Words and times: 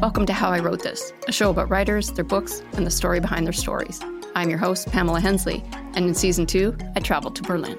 Welcome 0.00 0.24
to 0.26 0.32
How 0.32 0.48
I 0.48 0.60
Wrote 0.60 0.82
This, 0.82 1.12
a 1.28 1.32
show 1.32 1.50
about 1.50 1.68
writers, 1.68 2.10
their 2.12 2.24
books, 2.24 2.62
and 2.72 2.86
the 2.86 2.90
story 2.90 3.20
behind 3.20 3.44
their 3.44 3.52
stories. 3.52 4.00
I'm 4.34 4.48
your 4.48 4.58
host, 4.58 4.90
Pamela 4.90 5.20
Hensley, 5.20 5.62
and 5.94 6.06
in 6.06 6.14
season 6.14 6.46
two, 6.46 6.74
I 6.96 7.00
traveled 7.00 7.36
to 7.36 7.42
Berlin. 7.42 7.78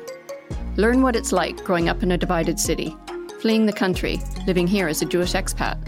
Learn 0.75 1.01
what 1.01 1.15
it's 1.15 1.31
like 1.31 1.63
growing 1.63 1.89
up 1.89 2.03
in 2.03 2.11
a 2.11 2.19
divided 2.19 2.59
city, 2.59 2.95
fleeing 3.39 3.65
the 3.65 3.73
country, 3.73 4.21
living 4.45 4.67
here 4.67 4.87
as 4.87 5.01
a 5.01 5.05
Jewish 5.07 5.33
expat. 5.33 5.79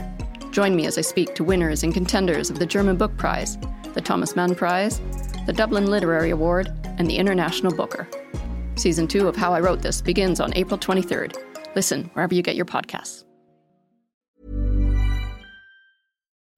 Join 0.52 0.76
me 0.76 0.88
as 0.88 0.98
I 0.98 1.02
speak 1.02 1.36
to 1.36 1.44
winners 1.44 1.84
and 1.84 1.94
contenders 1.94 2.50
of 2.50 2.58
the 2.58 2.66
German 2.66 2.98
Book 2.98 3.16
Prize, 3.16 3.60
the 3.94 4.02
Thomas 4.02 4.36
Mann 4.36 4.56
Prize, 4.56 5.02
the 5.46 5.54
Dublin 5.54 5.86
Literary 5.86 6.32
Award, 6.32 6.74
and 6.98 7.08
the 7.08 7.18
International 7.18 7.76
Booker. 7.76 8.08
Season 8.74 9.08
two 9.08 9.28
of 9.28 9.36
How 9.36 9.54
I 9.54 9.60
Wrote 9.60 9.84
This 9.84 10.02
begins 10.02 10.40
on 10.40 10.52
April 10.56 10.80
23rd. 10.80 11.38
Listen 11.76 12.10
wherever 12.16 12.34
you 12.34 12.42
get 12.42 12.56
your 12.56 12.66
podcasts. 12.66 13.23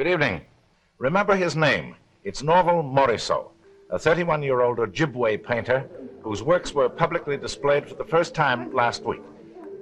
Good 0.00 0.12
evening. 0.12 0.40
Remember 0.96 1.36
his 1.36 1.56
name. 1.56 1.94
It's 2.24 2.42
Norval 2.42 2.82
Morrisseau, 2.82 3.50
a 3.90 3.98
31-year-old 3.98 4.78
Ojibwe 4.78 5.44
painter 5.44 5.90
whose 6.22 6.42
works 6.42 6.72
were 6.72 6.88
publicly 6.88 7.36
displayed 7.36 7.86
for 7.86 7.96
the 7.96 8.04
first 8.06 8.34
time 8.34 8.72
last 8.72 9.04
week. 9.04 9.20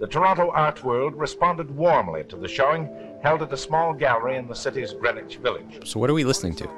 The 0.00 0.08
Toronto 0.08 0.50
art 0.50 0.82
world 0.82 1.14
responded 1.14 1.70
warmly 1.70 2.24
to 2.24 2.36
the 2.36 2.48
showing 2.48 2.90
held 3.22 3.42
at 3.42 3.52
a 3.52 3.56
small 3.56 3.92
gallery 3.92 4.34
in 4.34 4.48
the 4.48 4.56
city's 4.56 4.92
Greenwich 4.92 5.36
Village. 5.36 5.86
So, 5.86 6.00
what 6.00 6.10
are 6.10 6.14
we 6.14 6.24
listening 6.24 6.56
to? 6.56 6.68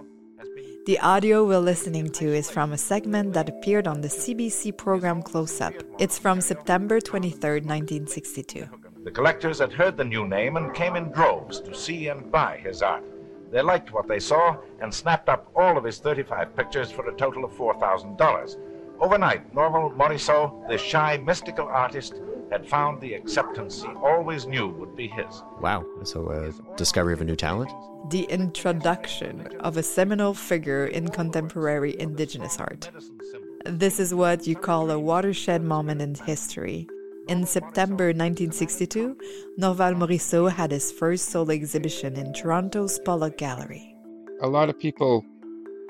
The 0.85 0.99
audio 0.99 1.43
we're 1.47 1.61
listening 1.61 2.11
to 2.11 2.27
is 2.27 2.51
from 2.51 2.73
a 2.73 2.77
segment 2.77 3.33
that 3.33 3.49
appeared 3.49 3.87
on 3.87 4.03
the 4.03 4.09
CBC 4.09 4.77
program 4.77 5.23
Close 5.23 5.63
Up. 5.63 5.73
It's 5.99 6.19
from 6.19 6.43
September 6.43 7.01
23, 7.01 7.61
1962. 7.63 8.69
The 9.05 9.11
collectors 9.11 9.61
had 9.61 9.73
heard 9.73 9.97
the 9.97 10.05
new 10.05 10.29
name 10.29 10.59
and 10.59 10.75
came 10.75 10.95
in 10.95 11.11
droves 11.11 11.59
to 11.63 11.75
see 11.75 12.09
and 12.09 12.31
buy 12.31 12.59
his 12.63 12.83
art. 12.83 13.03
They 13.51 13.63
liked 13.63 13.93
what 13.93 14.07
they 14.07 14.21
saw 14.21 14.57
and 14.81 14.93
snapped 14.93 15.29
up 15.29 15.51
all 15.57 15.77
of 15.77 15.85
his 15.85 15.99
35 15.99 16.57
pictures 16.57 16.91
for 16.91 17.09
a 17.09 17.17
total 17.17 17.45
of 17.45 17.53
$4,000. 17.53 18.57
Overnight, 19.01 19.55
Norval 19.55 19.91
Morrisseau, 19.91 20.69
the 20.69 20.79
shy, 20.79 21.19
mystical 21.25 21.67
artist, 21.67 22.21
had 22.51 22.69
found 22.69 23.01
the 23.01 23.15
acceptance 23.15 23.83
he 23.83 23.89
always 23.89 24.47
knew 24.47 24.69
would 24.69 24.95
be 24.97 25.09
his. 25.09 25.43
Wow. 25.61 25.85
So, 26.05 26.31
a 26.31 26.77
discovery 26.77 27.15
of 27.15 27.21
a 27.21 27.25
new 27.25 27.37
talent? 27.37 27.71
The 28.11 28.25
introduction 28.25 29.47
of 29.61 29.77
a 29.77 29.83
seminal 29.83 30.35
figure 30.35 30.87
in 30.87 31.09
contemporary 31.09 31.99
Indigenous 31.99 32.59
art. 32.59 32.91
This 33.65 34.01
is 34.01 34.15
what 34.15 34.47
you 34.47 34.57
call 34.57 34.91
a 34.91 34.99
watershed 34.99 35.63
moment 35.63 36.03
in 36.03 36.15
history. 36.15 36.89
In 37.31 37.47
September 37.47 38.07
1962, 38.07 39.17
Norval 39.57 39.95
Morrisseau 39.95 40.51
had 40.51 40.73
his 40.73 40.91
first 40.91 41.29
solo 41.29 41.53
exhibition 41.53 42.17
in 42.17 42.33
Toronto's 42.33 42.99
Pollock 42.99 43.39
Gallery. 43.39 43.95
a 44.43 44.49
lot 44.49 44.69
of 44.69 44.77
people 44.77 45.25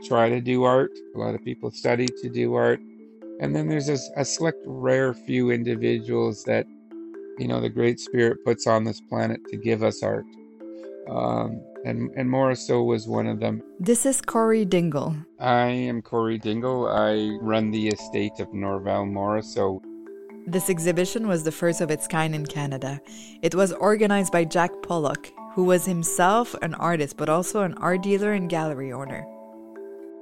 try 0.04 0.28
to 0.28 0.42
do 0.42 0.64
art, 0.64 0.92
a 1.14 1.18
lot 1.18 1.34
of 1.34 1.42
people 1.42 1.70
study 1.70 2.06
to 2.20 2.28
do 2.28 2.52
art, 2.52 2.78
and 3.40 3.56
then 3.56 3.68
there's 3.68 3.88
a, 3.88 3.96
a 4.20 4.24
select 4.24 4.58
rare 4.66 5.14
few 5.14 5.50
individuals 5.50 6.44
that, 6.44 6.66
you 7.38 7.48
know, 7.48 7.58
the 7.58 7.70
Great 7.70 7.98
Spirit 8.00 8.44
puts 8.44 8.66
on 8.66 8.84
this 8.84 9.00
planet 9.00 9.40
to 9.48 9.56
give 9.56 9.82
us 9.82 10.02
art. 10.02 10.26
Um, 11.08 11.62
and, 11.86 12.10
and 12.18 12.28
Morrisseau 12.28 12.84
was 12.84 13.08
one 13.08 13.26
of 13.26 13.40
them. 13.40 13.62
This 13.78 14.04
is 14.04 14.20
Corey 14.20 14.66
Dingle. 14.66 15.16
I 15.38 15.68
am 15.68 16.02
Corey 16.02 16.36
Dingle. 16.36 16.86
I 16.86 17.38
run 17.40 17.70
the 17.70 17.88
estate 17.88 18.40
of 18.40 18.52
Norval 18.52 19.06
Morrisseau. 19.06 19.80
This 20.46 20.70
exhibition 20.70 21.28
was 21.28 21.44
the 21.44 21.52
first 21.52 21.80
of 21.80 21.90
its 21.90 22.08
kind 22.08 22.34
in 22.34 22.46
Canada. 22.46 23.00
It 23.42 23.54
was 23.54 23.72
organized 23.72 24.32
by 24.32 24.44
Jack 24.44 24.70
Pollock, 24.82 25.30
who 25.54 25.64
was 25.64 25.84
himself 25.84 26.54
an 26.62 26.74
artist 26.74 27.16
but 27.16 27.28
also 27.28 27.62
an 27.62 27.74
art 27.74 28.02
dealer 28.02 28.32
and 28.32 28.48
gallery 28.48 28.92
owner. 28.92 29.26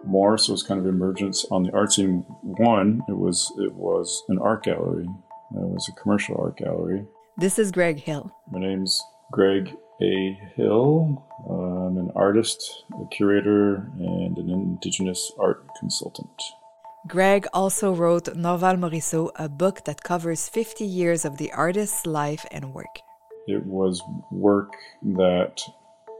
Morris 0.04 0.48
was 0.48 0.62
kind 0.62 0.80
of 0.80 0.86
emergence 0.86 1.44
on 1.50 1.62
the 1.62 1.72
art 1.72 1.92
scene. 1.92 2.24
One, 2.42 3.02
it 3.08 3.16
was 3.16 3.52
it 3.58 3.72
was 3.74 4.22
an 4.28 4.38
art 4.38 4.64
gallery. 4.64 5.04
It 5.04 5.68
was 5.68 5.88
a 5.88 6.00
commercial 6.00 6.36
art 6.38 6.56
gallery. 6.56 7.06
This 7.36 7.58
is 7.58 7.70
Greg 7.72 8.00
Hill. 8.00 8.32
My 8.50 8.58
name's 8.58 9.02
Greg 9.30 9.74
A. 10.02 10.38
Hill. 10.56 11.24
I'm 11.48 11.96
an 11.96 12.10
artist, 12.16 12.84
a 12.92 13.06
curator, 13.14 13.90
and 13.98 14.36
an 14.36 14.50
Indigenous 14.50 15.32
art 15.38 15.64
consultant. 15.78 16.42
Greg 17.08 17.46
also 17.54 17.94
wrote 17.94 18.36
Norval 18.36 18.76
Morrisseau, 18.76 19.30
a 19.36 19.48
book 19.48 19.84
that 19.86 20.02
covers 20.02 20.48
50 20.48 20.84
years 20.84 21.24
of 21.24 21.38
the 21.38 21.50
artist's 21.52 22.04
life 22.04 22.44
and 22.50 22.74
work. 22.74 23.00
It 23.46 23.64
was 23.64 24.02
work 24.30 24.74
that 25.02 25.62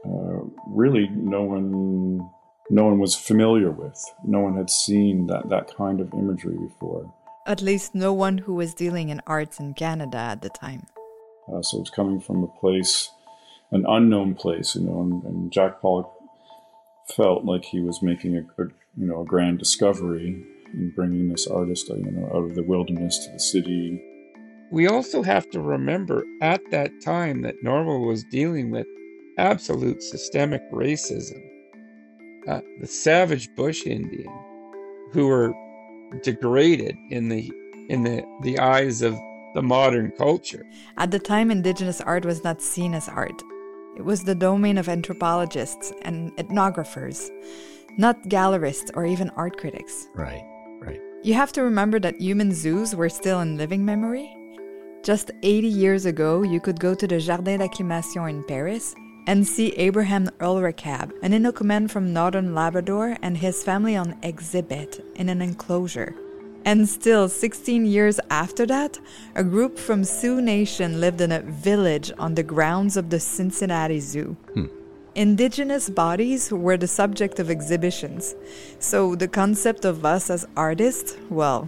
uh, 0.03 0.39
really 0.65 1.07
no 1.09 1.43
one 1.43 2.29
no 2.71 2.85
one 2.85 2.99
was 2.99 3.15
familiar 3.15 3.71
with. 3.71 4.03
No 4.23 4.39
one 4.39 4.57
had 4.57 4.69
seen 4.69 5.27
that, 5.27 5.49
that 5.49 5.75
kind 5.75 5.99
of 5.99 6.13
imagery 6.13 6.57
before. 6.57 7.11
At 7.45 7.61
least 7.61 7.95
no 7.95 8.13
one 8.13 8.39
who 8.39 8.55
was 8.55 8.73
dealing 8.73 9.09
in 9.09 9.21
arts 9.25 9.59
in 9.59 9.73
Canada 9.73 10.17
at 10.17 10.41
the 10.41 10.49
time. 10.49 10.85
Uh, 11.47 11.61
so 11.61 11.79
was 11.79 11.89
coming 11.89 12.19
from 12.19 12.43
a 12.43 12.47
place, 12.47 13.11
an 13.71 13.85
unknown 13.87 14.35
place, 14.35 14.75
you 14.75 14.81
know. 14.81 15.01
And, 15.01 15.23
and 15.23 15.51
Jack 15.51 15.81
Pollock 15.81 16.11
felt 17.15 17.43
like 17.43 17.65
he 17.65 17.79
was 17.79 18.01
making 18.01 18.37
a, 18.37 18.61
a, 18.61 18.67
you 18.97 19.07
know 19.07 19.21
a 19.21 19.25
grand 19.25 19.57
discovery 19.59 20.45
in 20.73 20.91
bringing 20.95 21.29
this 21.29 21.47
artist, 21.47 21.89
uh, 21.89 21.95
you 21.95 22.11
know, 22.11 22.27
out 22.33 22.43
of 22.43 22.55
the 22.55 22.63
wilderness 22.63 23.25
to 23.25 23.31
the 23.31 23.39
city. 23.39 24.01
We 24.71 24.87
also 24.87 25.23
have 25.23 25.49
to 25.51 25.61
remember 25.61 26.23
at 26.41 26.61
that 26.71 26.91
time 27.01 27.41
that 27.41 27.55
Norval 27.63 28.05
was 28.05 28.23
dealing 28.25 28.69
with 28.69 28.85
absolute 29.37 30.03
systemic 30.03 30.61
racism. 30.71 31.41
Uh, 32.47 32.61
the 32.79 32.87
savage 32.87 33.49
bush 33.55 33.85
Indian, 33.85 34.31
who 35.11 35.27
were 35.27 35.53
degraded 36.23 36.95
in 37.09 37.29
the 37.29 37.51
in 37.89 38.03
the, 38.03 38.23
the 38.43 38.59
eyes 38.59 39.01
of 39.01 39.17
the 39.55 39.61
modern 39.63 40.11
culture. 40.11 40.63
At 40.97 41.09
the 41.09 41.17
time, 41.17 41.49
Indigenous 41.49 42.01
art 42.01 42.23
was 42.23 42.43
not 42.43 42.61
seen 42.61 42.93
as 42.93 43.09
art. 43.09 43.41
It 43.97 44.03
was 44.03 44.23
the 44.23 44.35
domain 44.35 44.77
of 44.77 44.87
anthropologists 44.87 45.91
and 46.03 46.31
ethnographers, 46.37 47.29
not 47.97 48.21
gallerists 48.29 48.91
or 48.93 49.05
even 49.05 49.31
art 49.31 49.57
critics. 49.57 50.07
Right, 50.13 50.43
right. 50.79 51.01
You 51.23 51.33
have 51.33 51.51
to 51.53 51.63
remember 51.63 51.99
that 51.99 52.19
human 52.19 52.53
zoos 52.53 52.95
were 52.95 53.09
still 53.09 53.41
in 53.41 53.57
living 53.57 53.83
memory. 53.83 54.35
Just 55.03 55.31
80 55.43 55.67
years 55.67 56.05
ago, 56.05 56.43
you 56.43 56.59
could 56.59 56.79
go 56.79 56.93
to 56.93 57.07
the 57.07 57.19
Jardin 57.19 57.59
d'Acclimation 57.59 58.29
in 58.29 58.43
Paris 58.43 58.95
and 59.27 59.47
see 59.47 59.69
Abraham 59.73 60.27
Ulrikab, 60.39 61.11
an 61.21 61.31
Inukuman 61.33 61.89
from 61.89 62.13
northern 62.13 62.55
Labrador, 62.55 63.17
and 63.21 63.37
his 63.37 63.63
family 63.63 63.95
on 63.95 64.17
exhibit 64.23 65.05
in 65.15 65.29
an 65.29 65.41
enclosure. 65.41 66.15
And 66.65 66.87
still, 66.87 67.29
16 67.29 67.85
years 67.85 68.19
after 68.29 68.65
that, 68.65 68.99
a 69.35 69.43
group 69.43 69.77
from 69.77 70.03
Sioux 70.03 70.41
Nation 70.41 70.99
lived 70.99 71.21
in 71.21 71.31
a 71.31 71.41
village 71.41 72.11
on 72.17 72.35
the 72.35 72.43
grounds 72.43 72.97
of 72.97 73.09
the 73.09 73.19
Cincinnati 73.19 73.99
Zoo. 73.99 74.35
Hmm. 74.53 74.65
Indigenous 75.19 75.89
bodies 75.89 76.49
were 76.49 76.77
the 76.77 76.87
subject 76.87 77.39
of 77.41 77.49
exhibitions, 77.51 78.35
so 78.79 79.15
the 79.15 79.27
concept 79.27 79.83
of 79.83 80.05
us 80.05 80.29
as 80.29 80.47
artists, 80.55 81.17
well, 81.29 81.67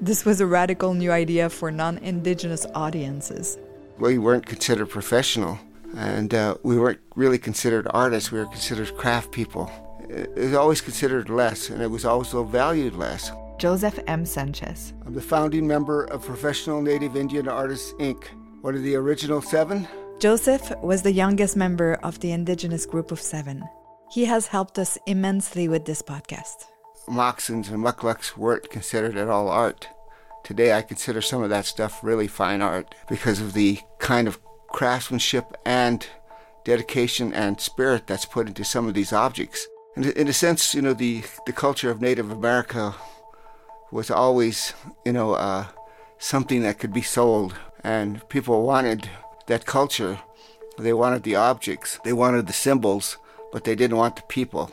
this 0.00 0.24
was 0.24 0.40
a 0.40 0.46
radical 0.46 0.94
new 0.94 1.10
idea 1.10 1.50
for 1.50 1.72
non 1.72 1.98
Indigenous 1.98 2.64
audiences. 2.72 3.58
we 3.98 4.16
weren't 4.16 4.46
considered 4.46 4.86
professional 4.90 5.58
and 5.96 6.34
uh, 6.34 6.54
we 6.62 6.78
weren't 6.78 7.00
really 7.16 7.36
considered 7.36 7.88
artists 7.90 8.30
we 8.30 8.38
were 8.38 8.46
considered 8.46 8.96
craft 8.96 9.32
people 9.32 9.68
it 10.08 10.32
was 10.36 10.54
always 10.54 10.80
considered 10.80 11.28
less 11.28 11.70
and 11.70 11.82
it 11.82 11.90
was 11.90 12.04
also 12.04 12.44
valued 12.44 12.94
less 12.94 13.32
Joseph 13.58 13.98
M. 14.06 14.24
Sanchez. 14.24 14.92
i'm 15.04 15.14
the 15.14 15.20
founding 15.34 15.66
member 15.66 16.04
of 16.14 16.24
professional 16.24 16.80
native 16.80 17.16
indian 17.16 17.48
artists 17.48 17.92
inc 17.94 18.22
one 18.62 18.74
of 18.76 18.82
the 18.82 18.94
original 18.94 19.40
seven 19.42 19.88
Joseph 20.24 20.72
was 20.80 21.02
the 21.02 21.12
youngest 21.12 21.54
member 21.54 21.98
of 22.02 22.18
the 22.20 22.32
Indigenous 22.32 22.86
group 22.86 23.12
of 23.12 23.20
seven. 23.20 23.62
He 24.10 24.24
has 24.24 24.46
helped 24.46 24.78
us 24.78 24.96
immensely 25.04 25.68
with 25.68 25.84
this 25.84 26.00
podcast. 26.00 26.64
moxons 27.06 27.68
and 27.68 27.84
mukluks 27.84 28.34
weren't 28.34 28.70
considered 28.70 29.18
at 29.18 29.28
all 29.28 29.48
art 29.50 29.90
today 30.42 30.72
i 30.72 30.80
consider 30.80 31.20
some 31.20 31.42
of 31.42 31.50
that 31.50 31.66
stuff 31.66 32.02
really 32.02 32.26
fine 32.26 32.62
art 32.62 32.94
because 33.06 33.38
of 33.42 33.52
the 33.52 33.78
kind 33.98 34.26
of 34.26 34.40
craftsmanship 34.68 35.44
and 35.66 36.06
dedication 36.64 37.34
and 37.34 37.60
spirit 37.60 38.06
that's 38.06 38.24
put 38.24 38.48
into 38.48 38.64
some 38.64 38.88
of 38.88 38.94
these 38.94 39.12
objects. 39.12 39.68
And 39.94 40.06
in 40.06 40.28
a 40.28 40.32
sense, 40.32 40.74
you 40.74 40.80
know, 40.80 40.94
the, 40.94 41.22
the 41.44 41.52
culture 41.52 41.90
of 41.90 42.00
Native 42.00 42.30
America 42.30 42.94
was 43.92 44.10
always, 44.10 44.72
you 45.04 45.12
know, 45.12 45.34
uh, 45.34 45.66
something 46.16 46.62
that 46.62 46.78
could 46.78 46.94
be 46.94 47.02
sold. 47.02 47.54
And 47.84 48.26
people 48.30 48.64
wanted 48.64 49.10
that 49.46 49.66
culture. 49.66 50.18
They 50.78 50.92
wanted 50.92 51.22
the 51.22 51.36
objects, 51.36 52.00
they 52.04 52.12
wanted 52.12 52.46
the 52.46 52.52
symbols, 52.52 53.16
but 53.52 53.64
they 53.64 53.74
didn't 53.74 53.96
want 53.96 54.16
the 54.16 54.22
people. 54.22 54.72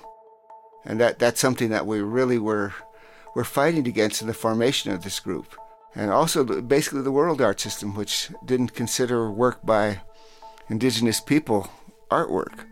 And 0.84 1.00
that, 1.00 1.20
that's 1.20 1.40
something 1.40 1.70
that 1.70 1.86
we 1.86 2.02
really 2.02 2.40
were, 2.40 2.74
were 3.36 3.44
fighting 3.44 3.88
against 3.88 4.22
in 4.22 4.28
the 4.28 4.34
formation 4.34 4.92
of 4.92 5.04
this 5.04 5.20
group. 5.20 5.56
And 5.94 6.10
also, 6.10 6.44
basically, 6.62 7.02
the 7.02 7.12
world 7.12 7.42
art 7.42 7.60
system, 7.60 7.96
which 7.96 8.30
didn't 8.46 8.74
consider 8.74 9.30
work 9.30 9.64
by 9.64 10.02
indigenous 10.70 11.20
people 11.20 11.70
artwork. 12.10 12.66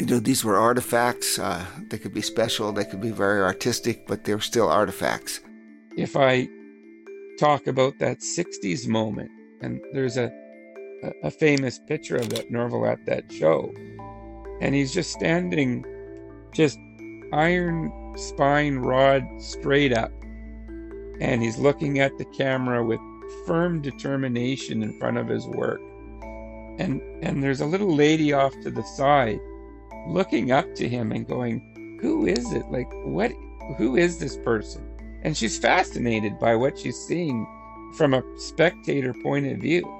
You 0.00 0.06
know, 0.06 0.18
these 0.18 0.44
were 0.44 0.56
artifacts. 0.56 1.38
Uh, 1.38 1.64
they 1.90 1.98
could 1.98 2.14
be 2.14 2.22
special, 2.22 2.72
they 2.72 2.84
could 2.84 3.00
be 3.00 3.10
very 3.10 3.42
artistic, 3.42 4.06
but 4.06 4.24
they 4.24 4.34
were 4.34 4.40
still 4.40 4.68
artifacts. 4.68 5.40
If 5.96 6.16
I 6.16 6.48
talk 7.38 7.66
about 7.66 7.98
that 7.98 8.20
60s 8.20 8.88
moment, 8.88 9.30
and 9.60 9.80
there's 9.92 10.16
a, 10.16 10.30
a, 11.22 11.30
famous 11.30 11.78
picture 11.78 12.16
of 12.16 12.28
that 12.30 12.50
Norval 12.50 12.86
at 12.86 13.04
that 13.06 13.30
show, 13.32 13.72
and 14.60 14.74
he's 14.74 14.92
just 14.92 15.12
standing, 15.12 15.84
just 16.52 16.78
iron 17.32 17.92
spine 18.16 18.78
rod 18.78 19.24
straight 19.38 19.92
up, 19.92 20.12
and 21.20 21.42
he's 21.42 21.58
looking 21.58 21.98
at 21.98 22.16
the 22.18 22.24
camera 22.26 22.84
with 22.84 23.00
firm 23.46 23.80
determination 23.80 24.82
in 24.82 24.98
front 24.98 25.16
of 25.16 25.28
his 25.28 25.46
work. 25.46 25.80
And 26.78 27.00
and 27.22 27.42
there's 27.42 27.60
a 27.60 27.66
little 27.66 27.94
lady 27.94 28.32
off 28.32 28.54
to 28.62 28.70
the 28.70 28.82
side 28.82 29.38
looking 30.08 30.50
up 30.50 30.74
to 30.74 30.88
him 30.88 31.12
and 31.12 31.26
going 31.26 31.98
who 32.00 32.26
is 32.26 32.52
it? 32.52 32.66
Like 32.70 32.88
what 33.04 33.32
who 33.76 33.96
is 33.96 34.18
this 34.18 34.36
person? 34.38 34.86
And 35.22 35.36
she's 35.36 35.58
fascinated 35.58 36.38
by 36.38 36.56
what 36.56 36.78
she's 36.78 36.96
seeing 36.96 37.46
from 37.96 38.14
a 38.14 38.22
spectator 38.38 39.14
point 39.22 39.46
of 39.46 39.58
view 39.58 39.99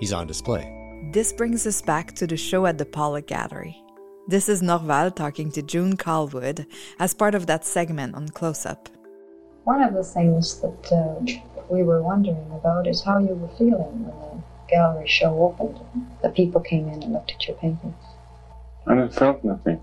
he's 0.00 0.12
on 0.12 0.26
display 0.26 0.72
this 1.12 1.32
brings 1.32 1.66
us 1.66 1.82
back 1.82 2.12
to 2.14 2.26
the 2.26 2.36
show 2.36 2.66
at 2.66 2.78
the 2.78 2.86
pollock 2.86 3.26
gallery 3.26 3.76
this 4.28 4.48
is 4.48 4.62
norval 4.62 5.10
talking 5.10 5.50
to 5.50 5.62
june 5.62 5.96
callwood 5.96 6.66
as 6.98 7.14
part 7.14 7.34
of 7.34 7.46
that 7.46 7.64
segment 7.64 8.14
on 8.14 8.28
close 8.28 8.66
up 8.66 8.88
one 9.64 9.82
of 9.82 9.94
the 9.94 10.04
things 10.04 10.60
that 10.60 10.92
uh, 10.92 11.20
we 11.68 11.82
were 11.82 12.02
wondering 12.02 12.50
about 12.52 12.86
is 12.86 13.02
how 13.02 13.18
you 13.18 13.34
were 13.34 13.56
feeling 13.56 14.04
when 14.04 14.38
the 14.38 14.42
gallery 14.68 15.08
show 15.08 15.56
opened, 15.58 15.80
the 16.22 16.28
people 16.28 16.60
came 16.60 16.88
in 16.88 17.02
and 17.02 17.12
looked 17.12 17.32
at 17.32 17.46
your 17.46 17.56
paintings. 17.56 17.94
And 18.86 19.00
it 19.00 19.12
felt 19.12 19.42
nothing. 19.42 19.80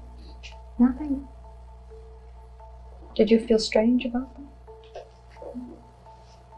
Nothing? 0.79 1.27
Did 3.15 3.29
you 3.29 3.39
feel 3.45 3.59
strange 3.59 4.05
about 4.05 4.33
them? 4.35 4.47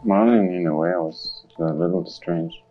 Well, 0.04 0.30
in 0.30 0.68
a 0.68 0.76
way, 0.76 0.90
I 0.90 0.98
was 0.98 1.46
a 1.58 1.74
little 1.74 2.06
strange. 2.06 2.62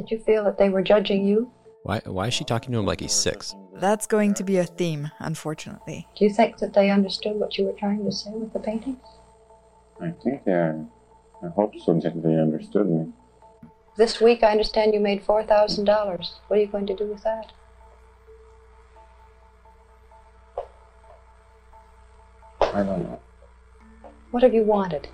Did 0.00 0.10
you 0.10 0.18
feel 0.18 0.44
that 0.44 0.56
they 0.56 0.70
were 0.70 0.80
judging 0.80 1.26
you? 1.26 1.52
Why, 1.82 2.00
why 2.06 2.28
is 2.28 2.32
she 2.32 2.42
talking 2.42 2.72
to 2.72 2.78
him 2.78 2.86
like 2.86 3.00
he's 3.00 3.12
six? 3.12 3.54
That's 3.74 4.06
going 4.06 4.32
to 4.32 4.42
be 4.42 4.56
a 4.56 4.64
theme, 4.64 5.10
unfortunately. 5.18 6.08
Do 6.16 6.24
you 6.24 6.30
think 6.30 6.56
that 6.56 6.72
they 6.72 6.88
understood 6.88 7.36
what 7.36 7.58
you 7.58 7.66
were 7.66 7.74
trying 7.74 8.02
to 8.06 8.10
say 8.10 8.30
with 8.32 8.50
the 8.54 8.60
paintings? 8.60 9.06
I 10.00 10.12
think 10.12 10.44
they, 10.44 10.54
I 10.54 11.48
hope 11.54 11.74
so 11.78 11.92
that 12.00 12.22
they 12.22 12.34
understood 12.34 12.88
me. 12.88 13.12
This 13.98 14.22
week, 14.22 14.42
I 14.42 14.52
understand 14.52 14.94
you 14.94 15.00
made 15.00 15.22
$4,000. 15.22 15.86
What 16.48 16.56
are 16.56 16.62
you 16.62 16.66
going 16.66 16.86
to 16.86 16.96
do 16.96 17.04
with 17.04 17.22
that? 17.24 17.52
I 22.62 22.82
don't 22.82 23.02
know. 23.02 23.20
What 24.30 24.42
have 24.44 24.54
you 24.54 24.62
wanted? 24.62 25.08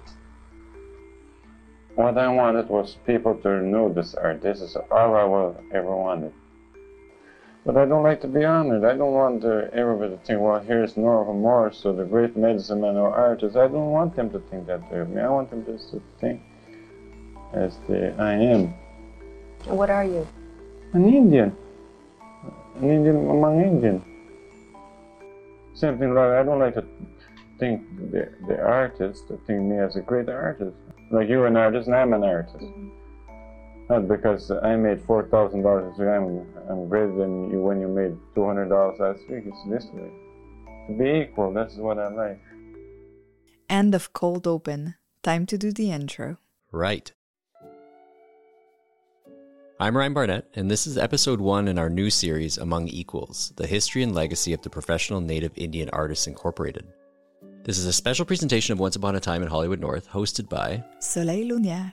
What 1.97 2.19
I 2.19 2.29
wanted 2.29 2.69
was 2.69 2.99
people 3.07 3.37
to 3.37 3.63
know 3.63 3.91
this 3.91 4.15
art. 4.15 4.43
This 4.43 4.61
is 4.61 4.77
all 4.77 5.17
I 5.17 5.75
ever 5.75 5.97
wanted. 5.97 6.33
But 7.65 7.79
I 7.79 7.87
don't 7.87 8.03
like 8.03 8.21
to 8.21 8.29
be 8.29 8.45
honored. 8.45 8.85
I 8.85 8.99
don't 8.99 9.15
want 9.15 9.41
to, 9.41 9.71
everybody 9.73 10.11
to 10.11 10.19
think, 10.19 10.41
well, 10.43 10.61
here's 10.61 10.99
Norval 10.99 11.33
Morris, 11.33 11.79
so 11.79 11.95
the 11.95 12.05
great 12.05 12.37
medicine 12.37 12.83
man 12.83 12.97
or 12.97 13.13
artist. 13.15 13.57
I 13.57 13.67
don't 13.67 13.93
want 13.93 14.15
them 14.15 14.29
to 14.31 14.41
think 14.51 14.67
that 14.67 14.83
of 14.93 15.09
me. 15.09 15.23
I 15.23 15.29
want 15.31 15.49
them 15.49 15.65
just 15.65 15.91
to 15.93 16.03
think 16.21 16.43
as 17.55 17.79
the 17.89 18.15
I 18.19 18.35
am. 18.35 18.75
What 19.65 19.89
are 19.89 20.05
you? 20.05 20.29
An 20.93 21.09
Indian. 21.09 21.57
An 22.77 22.91
Indian 22.91 23.17
among 23.29 23.63
Indians. 23.63 24.03
Something 25.73 26.15
like 26.15 26.31
I 26.31 26.43
don't 26.43 26.59
like 26.59 26.75
to 26.75 26.85
think 27.59 27.83
the, 28.13 28.29
the 28.47 28.61
artist 28.61 29.29
to 29.29 29.39
think 29.47 29.63
me 29.63 29.79
as 29.79 29.97
a 29.97 30.03
great 30.03 30.29
artist. 30.29 30.77
Like 31.11 31.29
you're 31.29 31.47
an 31.47 31.57
artist 31.57 31.87
and 31.87 31.97
I'm 31.97 32.13
an 32.13 32.25
artist. 32.25 32.57
Mm-hmm. 32.57 32.89
Not 33.89 34.09
because 34.09 34.51
I 34.51 34.75
made 34.75 35.01
four 35.03 35.29
thousand 35.29 35.63
dollars 35.63 35.95
I'm 36.01 36.45
I'm 36.69 36.89
greater 36.89 37.15
than 37.15 37.51
you 37.51 37.63
when 37.63 37.81
you 37.81 37.89
made 37.89 38.17
two 38.35 38.45
hundred 38.45 38.69
dollars 38.69 38.99
last 38.99 39.21
week. 39.31 39.45
It's 39.47 39.65
this 39.69 39.87
way. 39.93 40.11
To 40.89 40.93
be 40.99 41.23
equal, 41.23 41.53
that's 41.53 41.77
what 41.77 41.99
I 41.99 42.09
like. 42.09 42.41
End 43.69 43.95
of 43.95 44.13
cold 44.13 44.47
open. 44.47 44.97
Time 45.23 45.47
to 45.47 45.59
do 45.59 45.73
the 45.73 45.91
intro. 45.91 46.39
Right. 46.73 47.13
I'm 49.79 49.97
Ryan 49.97 50.15
Barnett, 50.15 50.47
and 50.55 50.71
this 50.71 50.87
is 50.87 50.97
episode 50.97 51.41
one 51.41 51.69
in 51.69 51.79
our 51.79 51.91
new 51.91 52.09
series, 52.09 52.57
Among 52.57 52.89
Equals 52.89 53.53
The 53.57 53.67
History 53.67 54.03
and 54.03 54.15
Legacy 54.15 54.53
of 54.55 54.63
the 54.63 54.71
Professional 54.71 55.21
Native 55.21 55.53
Indian 55.55 55.91
Artists 55.93 56.27
Incorporated. 56.27 56.87
This 57.67 57.79
is 57.79 57.87
a 57.87 57.93
special 57.93 58.25
presentation 58.25 58.75
of 58.75 58.79
Once 58.79 58.95
Upon 58.95 59.17
a 59.17 59.21
Time 59.21 59.43
in 59.43 59.49
Hollywood 59.49 59.81
North, 59.81 60.09
hosted 60.09 60.49
by 60.49 60.85
Soleil 61.01 61.49
Launière. 61.49 61.93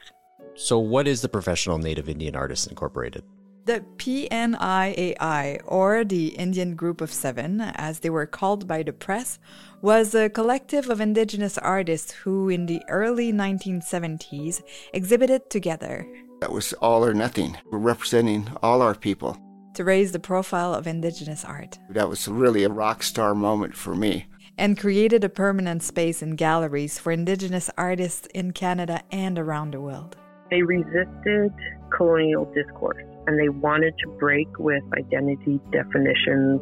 So, 0.53 0.77
what 0.77 1.07
is 1.07 1.23
the 1.23 1.29
Professional 1.29 1.79
Native 1.79 2.07
Indian 2.07 2.35
Artists 2.35 2.67
Incorporated? 2.67 3.23
The 3.65 3.83
PNIAI, 3.97 5.61
or 5.65 6.05
the 6.05 6.27
Indian 6.27 6.75
Group 6.75 7.01
of 7.01 7.11
Seven, 7.11 7.59
as 7.59 8.01
they 8.01 8.11
were 8.11 8.27
called 8.27 8.67
by 8.67 8.83
the 8.83 8.93
press, 8.93 9.39
was 9.81 10.13
a 10.13 10.29
collective 10.29 10.91
of 10.91 11.01
indigenous 11.01 11.57
artists 11.57 12.11
who, 12.11 12.49
in 12.49 12.67
the 12.67 12.83
early 12.87 13.33
1970s, 13.33 14.61
exhibited 14.93 15.49
together. 15.49 16.05
That 16.39 16.51
was 16.51 16.73
all 16.73 17.03
or 17.03 17.15
nothing. 17.15 17.57
We're 17.71 17.79
representing 17.79 18.47
all 18.61 18.83
our 18.83 18.93
people. 18.93 19.39
To 19.73 19.83
raise 19.83 20.11
the 20.11 20.19
profile 20.19 20.75
of 20.75 20.85
Indigenous 20.85 21.43
art. 21.43 21.79
That 21.89 22.09
was 22.09 22.27
really 22.27 22.63
a 22.63 22.69
rock 22.69 23.01
star 23.01 23.33
moment 23.33 23.73
for 23.73 23.95
me. 23.95 24.27
And 24.57 24.77
created 24.77 25.23
a 25.23 25.29
permanent 25.29 25.83
space 25.83 26.21
in 26.21 26.35
galleries 26.35 26.99
for 26.99 27.11
Indigenous 27.11 27.69
artists 27.77 28.27
in 28.33 28.51
Canada 28.51 29.01
and 29.11 29.39
around 29.39 29.71
the 29.71 29.81
world. 29.81 30.15
They 30.51 30.61
resisted 30.61 31.51
colonial 31.89 32.45
discourse 32.53 33.03
and 33.27 33.39
they 33.39 33.49
wanted 33.49 33.93
to 34.03 34.09
break 34.19 34.47
with 34.59 34.83
identity 34.97 35.59
definitions 35.71 36.61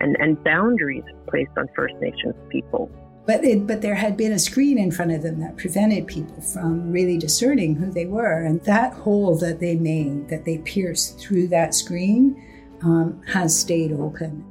and, 0.00 0.16
and 0.20 0.42
boundaries 0.44 1.04
placed 1.28 1.50
on 1.56 1.68
First 1.74 1.94
Nations 2.00 2.34
people. 2.50 2.90
But, 3.26 3.44
it, 3.44 3.66
but 3.66 3.82
there 3.82 3.94
had 3.94 4.16
been 4.16 4.32
a 4.32 4.38
screen 4.38 4.78
in 4.78 4.90
front 4.90 5.12
of 5.12 5.22
them 5.22 5.40
that 5.40 5.56
prevented 5.56 6.08
people 6.08 6.40
from 6.40 6.90
really 6.90 7.18
discerning 7.18 7.76
who 7.76 7.90
they 7.90 8.06
were. 8.06 8.42
And 8.42 8.60
that 8.64 8.92
hole 8.92 9.36
that 9.38 9.60
they 9.60 9.76
made, 9.76 10.28
that 10.28 10.44
they 10.44 10.58
pierced 10.58 11.20
through 11.20 11.48
that 11.48 11.72
screen, 11.72 12.42
um, 12.82 13.22
has 13.28 13.58
stayed 13.58 13.92
open. 13.92 14.44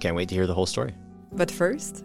Can't 0.00 0.16
wait 0.16 0.30
to 0.30 0.34
hear 0.34 0.46
the 0.46 0.54
whole 0.54 0.66
story. 0.66 0.94
But 1.32 1.50
first, 1.50 2.04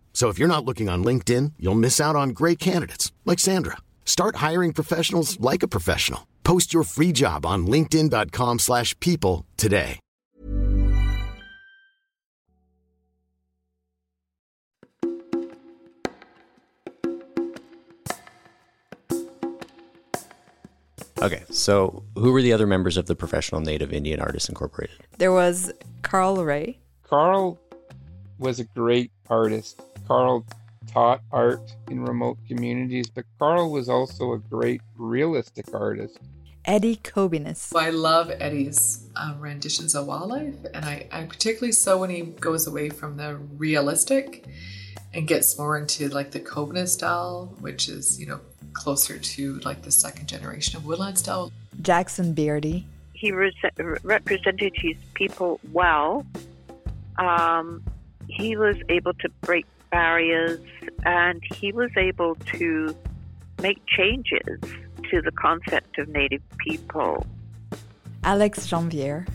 So 0.13 0.29
if 0.29 0.37
you're 0.37 0.47
not 0.47 0.65
looking 0.65 0.87
on 0.87 1.03
LinkedIn, 1.03 1.53
you'll 1.57 1.73
miss 1.73 1.99
out 1.99 2.15
on 2.15 2.29
great 2.29 2.59
candidates 2.59 3.11
like 3.25 3.39
Sandra. 3.39 3.77
Start 4.05 4.35
hiring 4.35 4.71
professionals 4.71 5.39
like 5.39 5.63
a 5.63 5.67
professional. 5.67 6.27
Post 6.43 6.75
your 6.75 6.83
free 6.83 7.11
job 7.11 7.43
on 7.43 7.65
linkedin.com/people 7.65 9.45
today. 9.57 9.99
Okay, 21.21 21.43
so 21.51 22.03
who 22.15 22.31
were 22.31 22.41
the 22.41 22.51
other 22.51 22.65
members 22.65 22.97
of 22.97 23.05
the 23.05 23.15
Professional 23.15 23.61
Native 23.61 23.93
Indian 23.93 24.19
Artists 24.19 24.49
Incorporated? 24.49 24.95
There 25.19 25.31
was 25.31 25.71
Carl 26.01 26.43
Ray. 26.43 26.79
Carl 27.03 27.59
was 28.41 28.59
a 28.59 28.63
great 28.65 29.11
artist. 29.29 29.81
Carl 30.07 30.45
taught 30.87 31.21
art 31.31 31.61
in 31.89 32.03
remote 32.03 32.37
communities, 32.47 33.07
but 33.09 33.23
Carl 33.39 33.71
was 33.71 33.87
also 33.87 34.33
a 34.33 34.39
great 34.39 34.81
realistic 34.97 35.73
artist. 35.73 36.17
Eddie 36.65 36.97
Cobiness. 36.97 37.73
I 37.75 37.91
love 37.91 38.31
Eddie's 38.39 39.07
um, 39.15 39.39
renditions 39.39 39.95
of 39.95 40.07
wildlife, 40.07 40.55
and 40.73 40.85
I, 40.85 41.07
I 41.11 41.23
particularly 41.23 41.71
so 41.71 41.97
when 41.97 42.09
he 42.09 42.21
goes 42.21 42.67
away 42.67 42.89
from 42.89 43.17
the 43.17 43.35
realistic 43.35 44.45
and 45.13 45.27
gets 45.27 45.57
more 45.57 45.77
into 45.77 46.09
like 46.09 46.31
the 46.31 46.39
Cobiness 46.39 46.93
style, 46.93 47.55
which 47.59 47.87
is, 47.87 48.19
you 48.19 48.27
know, 48.27 48.39
closer 48.73 49.17
to 49.17 49.59
like 49.59 49.81
the 49.83 49.91
second 49.91 50.27
generation 50.27 50.77
of 50.77 50.85
woodland 50.85 51.17
style. 51.17 51.51
Jackson 51.81 52.33
Beardy. 52.33 52.85
He 53.13 53.31
re- 53.31 53.53
represented 54.03 54.73
his 54.75 54.97
people 55.13 55.59
well. 55.71 56.25
Um, 57.17 57.83
he 58.31 58.55
was 58.55 58.77
able 58.89 59.13
to 59.15 59.29
break 59.41 59.65
barriers 59.91 60.59
and 61.03 61.41
he 61.55 61.71
was 61.71 61.91
able 61.97 62.35
to 62.35 62.95
make 63.61 63.81
changes 63.87 64.59
to 65.09 65.21
the 65.21 65.31
concept 65.31 65.97
of 65.99 66.07
Native 66.09 66.41
people. 66.57 67.25
Alex 68.23 68.67
Janvier. 68.67 69.25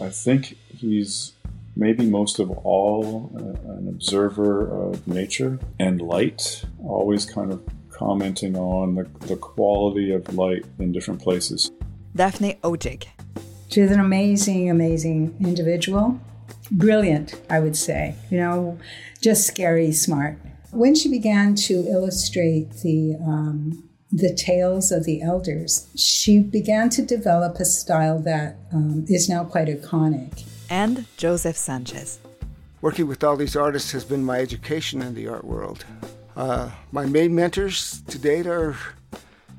I 0.00 0.10
think 0.10 0.56
he's 0.68 1.32
maybe 1.76 2.04
most 2.06 2.38
of 2.38 2.50
all 2.50 3.32
uh, 3.36 3.72
an 3.72 3.88
observer 3.88 4.68
of 4.68 5.06
nature 5.08 5.58
and 5.78 6.00
light, 6.00 6.64
always 6.84 7.24
kind 7.24 7.52
of 7.52 7.62
commenting 7.90 8.56
on 8.56 8.94
the, 8.96 9.04
the 9.26 9.36
quality 9.36 10.12
of 10.12 10.34
light 10.34 10.64
in 10.78 10.92
different 10.92 11.20
places. 11.20 11.70
Daphne 12.14 12.58
Odjig. 12.62 13.06
She's 13.70 13.90
an 13.90 14.00
amazing, 14.00 14.70
amazing 14.70 15.34
individual. 15.40 16.20
Brilliant, 16.74 17.40
I 17.48 17.60
would 17.60 17.76
say. 17.76 18.16
You 18.30 18.38
know, 18.38 18.78
just 19.20 19.46
scary 19.46 19.92
smart. 19.92 20.38
When 20.72 20.94
she 20.94 21.08
began 21.08 21.54
to 21.54 21.74
illustrate 21.86 22.70
the 22.82 23.16
um, 23.24 23.88
the 24.10 24.34
tales 24.34 24.92
of 24.92 25.04
the 25.04 25.22
elders, 25.22 25.88
she 25.96 26.38
began 26.38 26.88
to 26.90 27.02
develop 27.02 27.56
a 27.56 27.64
style 27.64 28.18
that 28.20 28.56
um, 28.72 29.04
is 29.08 29.28
now 29.28 29.44
quite 29.44 29.68
iconic. 29.68 30.44
And 30.68 31.06
Joseph 31.16 31.56
Sanchez. 31.56 32.18
Working 32.80 33.06
with 33.06 33.24
all 33.24 33.36
these 33.36 33.56
artists 33.56 33.92
has 33.92 34.04
been 34.04 34.24
my 34.24 34.38
education 34.38 35.00
in 35.00 35.14
the 35.14 35.28
art 35.28 35.44
world. 35.44 35.84
Uh, 36.36 36.70
my 36.92 37.06
main 37.06 37.34
mentors 37.34 38.02
to 38.08 38.18
date 38.18 38.46
are 38.46 38.76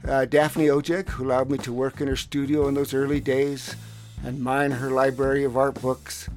uh, 0.07 0.25
Daphne 0.25 0.67
Odjig, 0.67 1.09
who 1.09 1.25
allowed 1.25 1.49
me 1.49 1.57
to 1.59 1.73
work 1.73 2.01
in 2.01 2.07
her 2.07 2.15
studio 2.15 2.67
in 2.67 2.73
those 2.73 2.93
early 2.93 3.19
days 3.19 3.75
and 4.23 4.39
mine 4.39 4.71
her 4.71 4.91
library 4.91 5.43
of 5.43 5.55
art 5.55 5.81
books, 5.81 6.29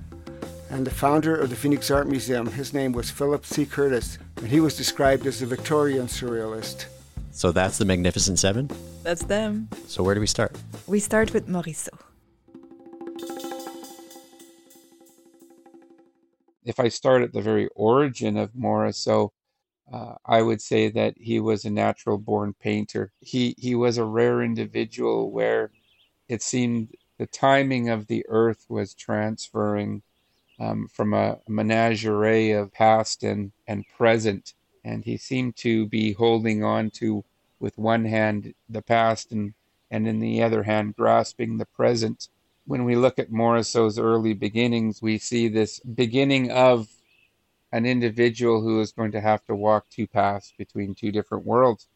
and 0.71 0.87
the 0.87 0.91
founder 0.91 1.35
of 1.37 1.51
the 1.51 1.57
Phoenix 1.57 1.91
Art 1.91 2.09
Museum. 2.09 2.47
His 2.47 2.75
name 2.75 2.93
was 2.93 3.11
Philip 3.11 3.45
C. 3.47 3.65
Curtis, 3.65 4.19
and 4.37 4.49
he 4.49 4.61
was 4.61 4.77
described 4.77 5.27
as 5.27 5.43
a 5.43 5.47
Victorian 5.47 6.07
surrealist. 6.07 6.87
So 7.31 7.53
that's 7.53 7.79
the 7.79 7.85
Magnificent 7.85 8.39
Seven? 8.39 8.71
That's 9.03 9.25
them. 9.25 9.69
So 9.87 10.03
where 10.03 10.15
do 10.15 10.21
we 10.21 10.27
start? 10.27 10.57
We 10.87 11.01
start 11.01 11.33
with 11.33 11.49
Morrisseau. 11.49 11.97
If 16.65 16.79
I 16.79 16.89
start 16.89 17.23
at 17.23 17.33
the 17.33 17.41
very 17.41 17.69
origin 17.75 18.37
of 18.37 18.53
Morrisseau, 18.53 19.31
uh, 19.91 20.15
I 20.27 20.43
would 20.43 20.61
say 20.61 20.91
that 20.91 21.15
he 21.17 21.41
was 21.41 21.65
a 21.65 21.71
natural 21.71 22.19
born 22.19 22.55
painter. 22.61 23.11
He 23.21 23.55
he 23.57 23.75
was 23.75 23.97
a 23.97 24.05
rare 24.05 24.43
individual 24.43 25.31
where 25.31 25.71
it 26.29 26.43
seemed 26.43 26.95
the 27.19 27.27
timing 27.27 27.89
of 27.89 28.07
the 28.07 28.25
earth 28.29 28.67
was 28.69 28.95
transferring 28.95 30.03
um, 30.59 30.89
from 30.89 31.15
a 31.15 31.39
menagerie 31.49 32.53
of 32.53 32.73
past 32.73 33.23
and, 33.23 33.53
and 33.67 33.85
present. 33.97 34.55
And 34.85 35.05
he 35.05 35.17
seemed 35.17 35.57
to 35.57 35.87
be 35.87 36.13
holding 36.13 36.65
on 36.65 36.91
to, 36.93 37.25
with 37.61 37.77
one 37.79 38.05
hand, 38.05 38.55
the 38.69 38.83
past 38.83 39.33
and, 39.33 39.55
and 39.91 40.07
in 40.09 40.21
the 40.21 40.43
other 40.43 40.63
hand, 40.63 40.97
grasping 40.97 41.59
the 41.59 41.67
present. 41.67 42.29
When 42.67 42.85
we 42.85 42.97
look 42.97 43.19
at 43.19 43.31
Morrisseau's 43.31 43.99
early 43.99 44.35
beginnings, 44.35 45.01
we 45.01 45.19
see 45.19 45.49
this 45.49 45.81
beginning 45.81 46.51
of 46.51 46.89
an 47.73 47.87
individual 47.87 48.63
who 48.63 48.81
is 48.81 48.93
going 48.93 49.13
to 49.13 49.21
have 49.21 49.45
to 49.45 49.55
walk 49.55 49.89
two 49.91 50.07
paths 50.07 50.53
between 50.57 50.95
two 50.95 51.13
different 51.13 51.45
worlds. 51.45 51.87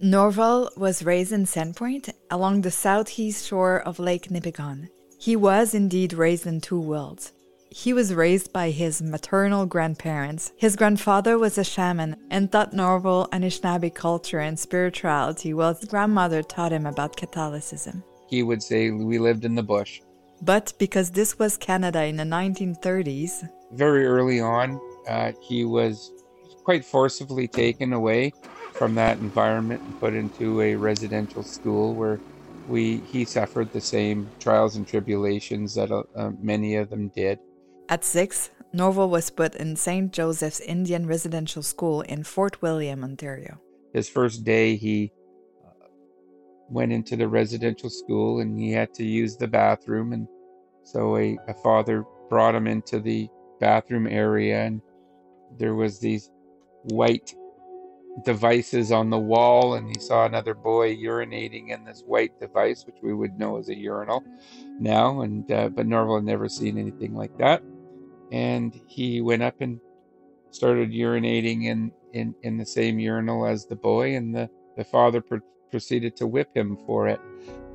Norval 0.00 0.70
was 0.76 1.04
raised 1.04 1.32
in 1.32 1.46
Sandpoint 1.46 2.12
along 2.30 2.60
the 2.60 2.70
southeast 2.70 3.46
shore 3.46 3.80
of 3.80 3.98
Lake 3.98 4.28
Nipigon. 4.28 4.88
He 5.18 5.36
was 5.36 5.74
indeed 5.74 6.12
raised 6.12 6.46
in 6.46 6.60
two 6.60 6.78
worlds. 6.78 7.32
He 7.70 7.92
was 7.92 8.14
raised 8.14 8.52
by 8.52 8.70
his 8.70 9.02
maternal 9.02 9.66
grandparents. 9.66 10.52
His 10.56 10.76
grandfather 10.76 11.36
was 11.38 11.58
a 11.58 11.64
shaman 11.64 12.16
and 12.30 12.50
taught 12.50 12.72
Norval 12.72 13.28
Anishinaabe 13.32 13.94
culture 13.94 14.38
and 14.38 14.58
spirituality, 14.58 15.52
while 15.52 15.74
his 15.74 15.88
grandmother 15.88 16.42
taught 16.42 16.72
him 16.72 16.86
about 16.86 17.16
Catholicism. 17.16 18.02
He 18.28 18.42
would 18.42 18.62
say, 18.62 18.90
We 18.90 19.18
lived 19.18 19.44
in 19.44 19.54
the 19.54 19.62
bush. 19.62 20.00
But 20.42 20.72
because 20.78 21.10
this 21.10 21.38
was 21.38 21.56
Canada 21.56 22.04
in 22.04 22.16
the 22.16 22.24
1930s, 22.24 23.48
very 23.72 24.06
early 24.06 24.40
on, 24.40 24.80
uh, 25.08 25.32
he 25.42 25.64
was 25.64 26.12
quite 26.64 26.84
forcibly 26.84 27.48
taken 27.48 27.92
away 27.92 28.32
from 28.72 28.94
that 28.94 29.18
environment 29.18 29.80
and 29.82 30.00
put 30.00 30.14
into 30.14 30.60
a 30.60 30.74
residential 30.74 31.42
school 31.42 31.94
where 31.94 32.20
we 32.68 32.98
he 33.12 33.24
suffered 33.24 33.72
the 33.72 33.80
same 33.80 34.28
trials 34.40 34.76
and 34.76 34.86
tribulations 34.86 35.74
that 35.74 35.90
uh, 35.90 36.02
uh, 36.14 36.30
many 36.40 36.76
of 36.76 36.90
them 36.90 37.08
did. 37.08 37.38
At 37.88 38.04
six, 38.04 38.50
Norval 38.72 39.08
was 39.08 39.30
put 39.30 39.54
in 39.54 39.76
St. 39.76 40.12
Joseph's 40.12 40.58
Indian 40.58 41.06
Residential 41.06 41.62
School 41.62 42.00
in 42.00 42.24
Fort 42.24 42.60
William, 42.60 43.04
Ontario. 43.04 43.60
His 43.92 44.08
first 44.08 44.42
day, 44.42 44.74
he 44.74 45.12
uh, 45.64 45.86
went 46.68 46.90
into 46.90 47.16
the 47.16 47.28
residential 47.28 47.88
school 47.88 48.40
and 48.40 48.58
he 48.58 48.72
had 48.72 48.92
to 48.94 49.04
use 49.04 49.36
the 49.36 49.46
bathroom, 49.46 50.12
and 50.12 50.26
so 50.82 51.16
a, 51.16 51.38
a 51.46 51.54
father 51.54 52.04
brought 52.28 52.56
him 52.56 52.66
into 52.66 52.98
the 52.98 53.28
bathroom 53.60 54.08
area, 54.08 54.64
and 54.64 54.82
there 55.56 55.76
was 55.76 56.00
these 56.00 56.30
white 56.82 57.34
devices 58.24 58.90
on 58.90 59.10
the 59.10 59.18
wall 59.18 59.74
and 59.74 59.94
he 59.94 60.00
saw 60.00 60.24
another 60.24 60.54
boy 60.54 60.96
urinating 60.96 61.68
in 61.68 61.84
this 61.84 62.02
white 62.06 62.38
device 62.40 62.86
which 62.86 62.96
we 63.02 63.12
would 63.12 63.38
know 63.38 63.58
as 63.58 63.68
a 63.68 63.76
urinal 63.76 64.24
now 64.80 65.20
and 65.20 65.52
uh, 65.52 65.68
but 65.68 65.86
norval 65.86 66.16
had 66.16 66.24
never 66.24 66.48
seen 66.48 66.78
anything 66.78 67.14
like 67.14 67.36
that 67.36 67.62
and 68.32 68.80
he 68.86 69.20
went 69.20 69.42
up 69.42 69.60
and 69.60 69.80
started 70.50 70.90
urinating 70.90 71.64
in 71.64 71.92
in, 72.12 72.34
in 72.42 72.56
the 72.56 72.66
same 72.66 72.98
urinal 72.98 73.46
as 73.46 73.66
the 73.66 73.76
boy 73.76 74.16
and 74.16 74.34
the 74.34 74.48
the 74.76 74.84
father 74.84 75.20
pr- 75.20 75.36
proceeded 75.70 76.16
to 76.16 76.26
whip 76.26 76.48
him 76.54 76.76
for 76.86 77.08
it 77.08 77.20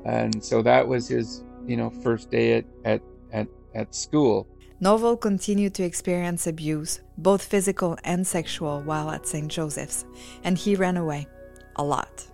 and 0.04 0.42
so 0.42 0.62
that 0.62 0.86
was 0.86 1.08
his 1.08 1.44
you 1.66 1.76
know 1.76 1.90
first 1.90 2.30
day 2.30 2.54
at 2.58 2.64
at 2.84 3.02
at, 3.32 3.46
at 3.74 3.94
school 3.94 4.48
Norval 4.82 5.16
continued 5.16 5.74
to 5.74 5.84
experience 5.84 6.48
abuse, 6.48 7.02
both 7.16 7.44
physical 7.44 7.96
and 8.02 8.26
sexual, 8.26 8.82
while 8.82 9.12
at 9.12 9.28
St. 9.28 9.46
Joseph's, 9.46 10.04
and 10.42 10.58
he 10.58 10.74
ran 10.74 10.96
away 10.96 11.28
a 11.76 11.84
lot. 11.84 12.26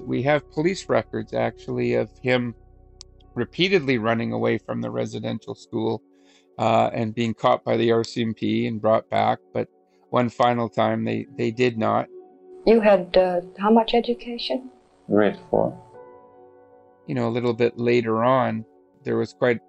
We 0.00 0.22
have 0.24 0.50
police 0.50 0.90
records 0.90 1.32
actually 1.32 1.94
of 1.94 2.10
him 2.20 2.54
repeatedly 3.34 3.96
running 3.96 4.32
away 4.32 4.58
from 4.58 4.82
the 4.82 4.90
residential 4.90 5.54
school 5.54 6.02
uh, 6.58 6.90
and 6.92 7.14
being 7.14 7.34
caught 7.34 7.64
by 7.64 7.76
the 7.76 7.90
RCMP 7.90 8.66
and 8.66 8.80
brought 8.80 9.08
back, 9.10 9.38
but 9.52 9.68
one 10.10 10.28
final 10.28 10.68
time 10.68 11.04
they, 11.04 11.26
they 11.36 11.50
did 11.50 11.76
not. 11.78 12.06
You 12.66 12.80
had 12.80 13.16
uh, 13.16 13.42
how 13.58 13.70
much 13.70 13.94
education? 13.94 14.70
Grade 15.08 15.38
four. 15.50 15.80
You 17.06 17.14
know, 17.14 17.28
a 17.28 17.30
little 17.30 17.54
bit 17.54 17.78
later 17.78 18.24
on, 18.24 18.64
there 19.04 19.16
was 19.16 19.32
quite 19.32 19.60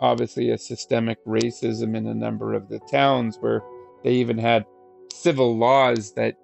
obviously 0.00 0.50
a 0.50 0.58
systemic 0.58 1.24
racism 1.24 1.96
in 1.96 2.06
a 2.06 2.14
number 2.14 2.52
of 2.52 2.68
the 2.68 2.78
towns 2.90 3.38
where 3.40 3.62
they 4.04 4.12
even 4.12 4.36
had 4.36 4.66
civil 5.12 5.56
laws 5.56 6.12
that 6.12 6.34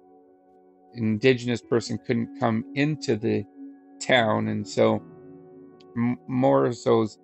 indigenous 0.95 1.61
person 1.61 1.99
couldn't 2.05 2.39
come 2.39 2.65
into 2.73 3.15
the 3.15 3.43
town 3.99 4.47
and 4.47 4.67
so 4.67 5.03
Morrisseau's 6.27 7.19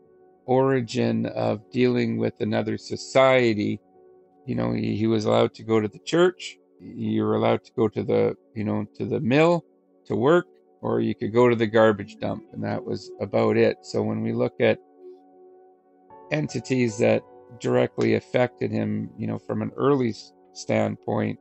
origin 0.45 1.25
of 1.27 1.69
dealing 1.71 2.17
with 2.17 2.39
another 2.41 2.77
society 2.77 3.79
you 4.45 4.55
know 4.55 4.73
he, 4.73 4.95
he 4.95 5.07
was 5.07 5.25
allowed 5.25 5.53
to 5.53 5.63
go 5.63 5.79
to 5.79 5.87
the 5.87 5.99
church 5.99 6.57
you 6.79 7.23
were 7.23 7.35
allowed 7.35 7.63
to 7.63 7.71
go 7.73 7.87
to 7.87 8.03
the 8.03 8.35
you 8.55 8.63
know 8.63 8.85
to 8.95 9.05
the 9.05 9.19
mill 9.19 9.63
to 10.05 10.15
work 10.15 10.45
or 10.81 10.99
you 10.99 11.15
could 11.15 11.33
go 11.33 11.49
to 11.49 11.55
the 11.55 11.65
garbage 11.65 12.17
dump 12.17 12.43
and 12.53 12.63
that 12.63 12.83
was 12.83 13.11
about 13.21 13.57
it 13.57 13.77
so 13.81 14.03
when 14.03 14.21
we 14.21 14.33
look 14.33 14.53
at 14.59 14.77
entities 16.31 16.97
that 16.97 17.23
directly 17.59 18.15
affected 18.15 18.71
him, 18.71 19.09
you 19.17 19.27
know, 19.27 19.39
from 19.39 19.61
an 19.61 19.71
early 19.77 20.13
standpoint, 20.53 21.39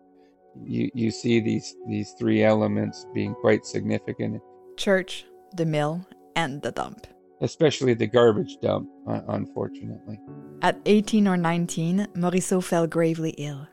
you, 0.65 0.91
you 0.95 1.11
see 1.11 1.41
these, 1.41 1.77
these 1.89 2.13
three 2.19 2.45
elements 2.45 3.07
being 3.13 3.35
quite 3.35 3.65
significant. 3.65 4.41
Church, 4.77 5.27
the 5.57 5.67
mill, 5.67 6.07
and 6.37 6.63
the 6.63 6.73
dump. 6.73 7.07
Especially 7.41 7.95
the 7.95 8.07
garbage 8.07 8.59
dump, 8.61 8.89
unfortunately. 9.07 10.19
At 10.63 10.81
18 10.87 11.29
or 11.29 11.37
19, 11.37 12.09
Morrisseau 12.15 12.63
fell 12.63 12.87
gravely 12.87 13.31
ill. 13.39 13.67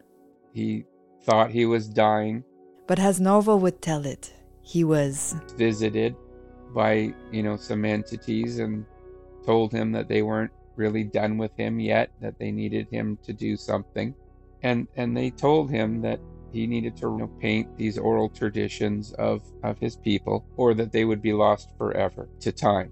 He 0.53 0.85
thought 1.23 1.51
he 1.51 1.65
was 1.65 1.87
dying. 1.87 2.43
But 2.87 2.99
as 2.99 3.21
Norval 3.21 3.59
would 3.59 3.81
tell 3.81 4.05
it, 4.05 4.33
he 4.61 4.83
was 4.83 5.35
visited 5.55 6.15
by, 6.73 7.13
you 7.31 7.43
know, 7.43 7.55
some 7.55 7.85
entities 7.85 8.59
and 8.59 8.85
told 9.45 9.71
him 9.71 9.91
that 9.91 10.07
they 10.07 10.21
weren't 10.21 10.51
really 10.75 11.03
done 11.03 11.37
with 11.37 11.55
him 11.55 11.79
yet, 11.79 12.11
that 12.21 12.37
they 12.39 12.51
needed 12.51 12.87
him 12.89 13.17
to 13.23 13.33
do 13.33 13.55
something. 13.55 14.13
And 14.63 14.87
and 14.95 15.15
they 15.15 15.29
told 15.29 15.69
him 15.69 16.01
that 16.01 16.19
he 16.51 16.67
needed 16.67 16.95
to 16.97 17.07
you 17.07 17.17
know, 17.19 17.27
paint 17.39 17.77
these 17.77 17.97
oral 17.97 18.29
traditions 18.29 19.13
of, 19.13 19.41
of 19.63 19.79
his 19.79 19.95
people 19.95 20.45
or 20.57 20.73
that 20.73 20.91
they 20.91 21.05
would 21.05 21.21
be 21.21 21.33
lost 21.33 21.69
forever 21.77 22.27
to 22.41 22.51
time. 22.51 22.91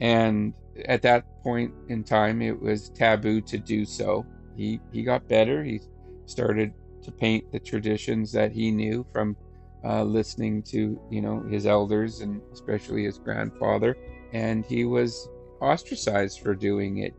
And 0.00 0.54
at 0.86 1.02
that 1.02 1.24
point 1.42 1.72
in 1.88 2.04
time 2.04 2.42
it 2.42 2.60
was 2.60 2.90
taboo 2.90 3.40
to 3.42 3.58
do 3.58 3.84
so. 3.84 4.26
He 4.56 4.80
he 4.92 5.02
got 5.02 5.28
better. 5.28 5.62
He 5.64 5.80
started 6.26 6.72
to 7.02 7.12
paint 7.12 7.50
the 7.52 7.60
traditions 7.60 8.32
that 8.32 8.52
he 8.52 8.70
knew 8.70 9.06
from 9.12 9.36
uh, 9.84 10.02
listening 10.02 10.62
to 10.62 10.98
you 11.10 11.20
know 11.20 11.40
his 11.42 11.66
elders 11.66 12.20
and 12.20 12.40
especially 12.52 13.04
his 13.04 13.18
grandfather 13.18 13.96
and 14.32 14.64
he 14.64 14.84
was 14.84 15.28
ostracized 15.60 16.40
for 16.40 16.54
doing 16.54 16.98
it 16.98 17.14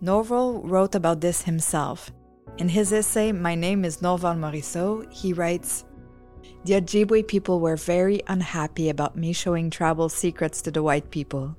norval 0.00 0.62
wrote 0.62 0.94
about 0.94 1.20
this 1.20 1.42
himself 1.42 2.10
in 2.56 2.70
his 2.70 2.92
essay 2.92 3.32
my 3.32 3.54
name 3.54 3.84
is 3.84 4.00
norval 4.00 4.34
morrisseau 4.34 5.04
he 5.12 5.34
writes 5.34 5.84
the 6.64 6.72
ojibwe 6.72 7.26
people 7.26 7.60
were 7.60 7.76
very 7.76 8.22
unhappy 8.28 8.88
about 8.88 9.14
me 9.16 9.32
showing 9.32 9.68
tribal 9.68 10.08
secrets 10.08 10.62
to 10.62 10.70
the 10.70 10.82
white 10.82 11.10
people 11.10 11.54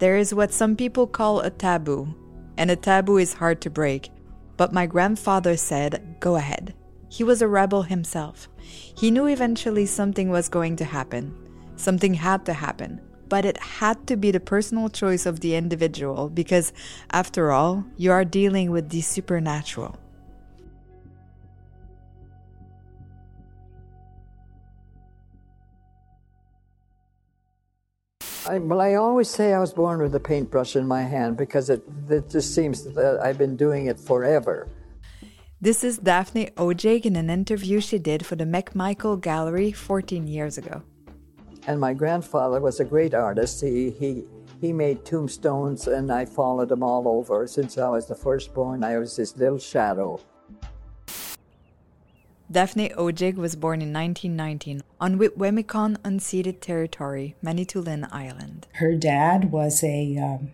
there 0.00 0.16
is 0.16 0.34
what 0.34 0.52
some 0.52 0.74
people 0.74 1.06
call 1.06 1.40
a 1.40 1.50
taboo 1.50 2.12
and 2.56 2.70
a 2.70 2.76
taboo 2.76 3.16
is 3.16 3.34
hard 3.34 3.60
to 3.60 3.70
break 3.70 4.10
but 4.56 4.72
my 4.72 4.86
grandfather 4.86 5.56
said 5.56 6.16
go 6.18 6.34
ahead 6.34 6.74
he 7.10 7.24
was 7.24 7.42
a 7.42 7.48
rebel 7.48 7.82
himself. 7.82 8.48
He 8.62 9.10
knew 9.10 9.26
eventually 9.26 9.84
something 9.84 10.30
was 10.30 10.48
going 10.48 10.76
to 10.76 10.84
happen. 10.84 11.34
Something 11.74 12.14
had 12.14 12.46
to 12.46 12.52
happen. 12.52 13.00
But 13.28 13.44
it 13.44 13.58
had 13.58 14.06
to 14.06 14.16
be 14.16 14.30
the 14.30 14.40
personal 14.40 14.88
choice 14.88 15.26
of 15.26 15.40
the 15.40 15.56
individual 15.56 16.28
because, 16.28 16.72
after 17.10 17.50
all, 17.50 17.84
you 17.96 18.12
are 18.12 18.24
dealing 18.24 18.70
with 18.70 18.90
the 18.90 19.00
supernatural. 19.00 19.96
I, 28.50 28.58
well, 28.58 28.80
I 28.80 28.94
always 28.94 29.30
say 29.30 29.54
I 29.54 29.60
was 29.60 29.72
born 29.72 30.02
with 30.02 30.12
a 30.16 30.18
paintbrush 30.18 30.74
in 30.74 30.84
my 30.84 31.02
hand 31.02 31.36
because 31.36 31.70
it, 31.70 31.84
it 32.08 32.28
just 32.28 32.52
seems 32.52 32.82
that 32.82 33.20
I've 33.22 33.38
been 33.38 33.56
doing 33.56 33.86
it 33.86 34.00
forever. 34.00 34.68
This 35.60 35.84
is 35.84 35.98
Daphne 35.98 36.50
Odjig 36.56 37.06
in 37.06 37.14
an 37.14 37.30
interview 37.30 37.78
she 37.80 38.00
did 38.00 38.26
for 38.26 38.34
the 38.34 38.46
McMichael 38.46 39.20
Gallery 39.20 39.70
14 39.70 40.26
years 40.26 40.58
ago. 40.58 40.82
And 41.68 41.78
my 41.78 41.94
grandfather 41.94 42.60
was 42.60 42.80
a 42.80 42.84
great 42.84 43.14
artist. 43.14 43.60
He, 43.60 43.90
he, 43.90 44.24
he 44.60 44.72
made 44.72 45.04
tombstones, 45.04 45.86
and 45.86 46.10
I 46.10 46.24
followed 46.24 46.72
him 46.72 46.82
all 46.82 47.06
over. 47.06 47.46
Since 47.46 47.78
I 47.78 47.88
was 47.88 48.08
the 48.08 48.16
firstborn, 48.16 48.82
I 48.82 48.98
was 48.98 49.14
his 49.14 49.36
little 49.36 49.60
shadow. 49.60 50.18
Daphne 52.52 52.88
Odjig 52.98 53.36
was 53.36 53.54
born 53.54 53.80
in 53.80 53.92
1919 53.92 54.82
on 55.00 55.20
Wikwemikong 55.20 55.98
unceded 55.98 56.60
territory, 56.60 57.36
Manitoulin 57.40 58.08
Island. 58.10 58.66
Her 58.72 58.96
dad 58.96 59.52
was 59.52 59.84
a 59.84 60.16
um, 60.18 60.50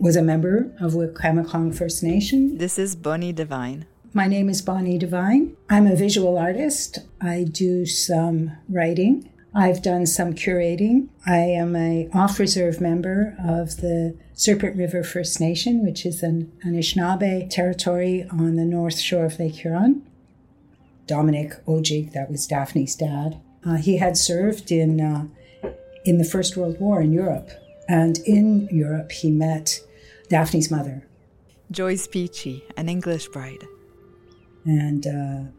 was 0.00 0.16
a 0.16 0.22
member 0.22 0.74
of 0.80 0.94
Wikwemikong 0.94 1.76
First 1.76 2.02
Nation. 2.02 2.56
This 2.56 2.78
is 2.78 2.96
Bonnie 2.96 3.34
Devine. 3.34 3.84
My 4.14 4.26
name 4.26 4.48
is 4.48 4.62
Bonnie 4.62 4.96
Devine. 4.96 5.54
I'm 5.68 5.86
a 5.86 5.94
visual 5.94 6.38
artist. 6.38 7.00
I 7.20 7.44
do 7.44 7.84
some 7.84 8.52
writing. 8.66 9.30
I've 9.54 9.82
done 9.82 10.06
some 10.06 10.32
curating. 10.32 11.08
I 11.26 11.36
am 11.36 11.76
a 11.76 12.08
off 12.14 12.38
reserve 12.38 12.80
member 12.80 13.36
of 13.38 13.82
the 13.82 14.16
Serpent 14.32 14.74
River 14.74 15.02
First 15.04 15.38
Nation, 15.38 15.84
which 15.84 16.06
is 16.06 16.22
an 16.22 16.50
Anishinaabe 16.64 17.50
territory 17.50 18.26
on 18.30 18.56
the 18.56 18.64
north 18.64 18.98
shore 18.98 19.26
of 19.26 19.38
Lake 19.38 19.56
Huron. 19.56 20.02
Dominic 21.06 21.64
Odjig, 21.66 22.12
that 22.12 22.30
was 22.30 22.46
Daphne's 22.46 22.94
dad. 22.94 23.40
Uh, 23.64 23.76
he 23.76 23.98
had 23.98 24.16
served 24.16 24.70
in 24.70 25.00
uh, 25.00 25.26
in 26.04 26.18
the 26.18 26.24
First 26.24 26.56
World 26.56 26.78
War 26.80 27.00
in 27.00 27.12
Europe, 27.12 27.50
and 27.88 28.18
in 28.18 28.68
Europe 28.70 29.12
he 29.12 29.30
met 29.30 29.80
Daphne's 30.28 30.70
mother, 30.70 31.06
Joyce 31.70 32.06
Peachy, 32.06 32.64
an 32.76 32.88
English 32.88 33.28
bride 33.28 33.64
and 34.66 35.06
uh, 35.06 35.50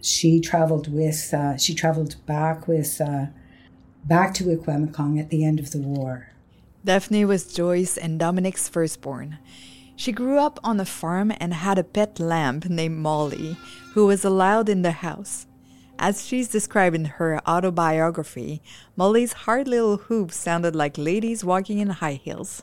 she 0.00 0.40
traveled 0.40 0.92
with 0.92 1.32
uh, 1.34 1.56
she 1.56 1.74
traveled 1.74 2.16
back 2.26 2.66
with 2.66 3.00
uh, 3.00 3.26
back 4.04 4.34
to 4.34 4.44
Wikwemikong 4.44 5.20
at 5.20 5.30
the 5.30 5.44
end 5.44 5.60
of 5.60 5.70
the 5.70 5.78
war. 5.78 6.32
Daphne 6.84 7.26
was 7.26 7.52
Joyce 7.52 7.98
and 7.98 8.18
Dominic's 8.18 8.66
firstborn. 8.68 9.38
She 10.00 10.12
grew 10.12 10.38
up 10.38 10.58
on 10.64 10.80
a 10.80 10.86
farm 10.86 11.30
and 11.40 11.52
had 11.52 11.78
a 11.78 11.84
pet 11.84 12.18
lamb 12.18 12.62
named 12.66 12.96
Molly, 12.96 13.58
who 13.92 14.06
was 14.06 14.24
allowed 14.24 14.70
in 14.70 14.80
the 14.80 14.92
house. 14.92 15.46
As 15.98 16.26
she's 16.26 16.48
described 16.48 16.96
in 16.96 17.04
her 17.04 17.38
autobiography, 17.46 18.62
Molly's 18.96 19.34
hard 19.44 19.68
little 19.68 19.98
hooves 19.98 20.36
sounded 20.36 20.74
like 20.74 20.96
ladies 20.96 21.44
walking 21.44 21.80
in 21.80 21.90
high 21.90 22.14
heels. 22.14 22.62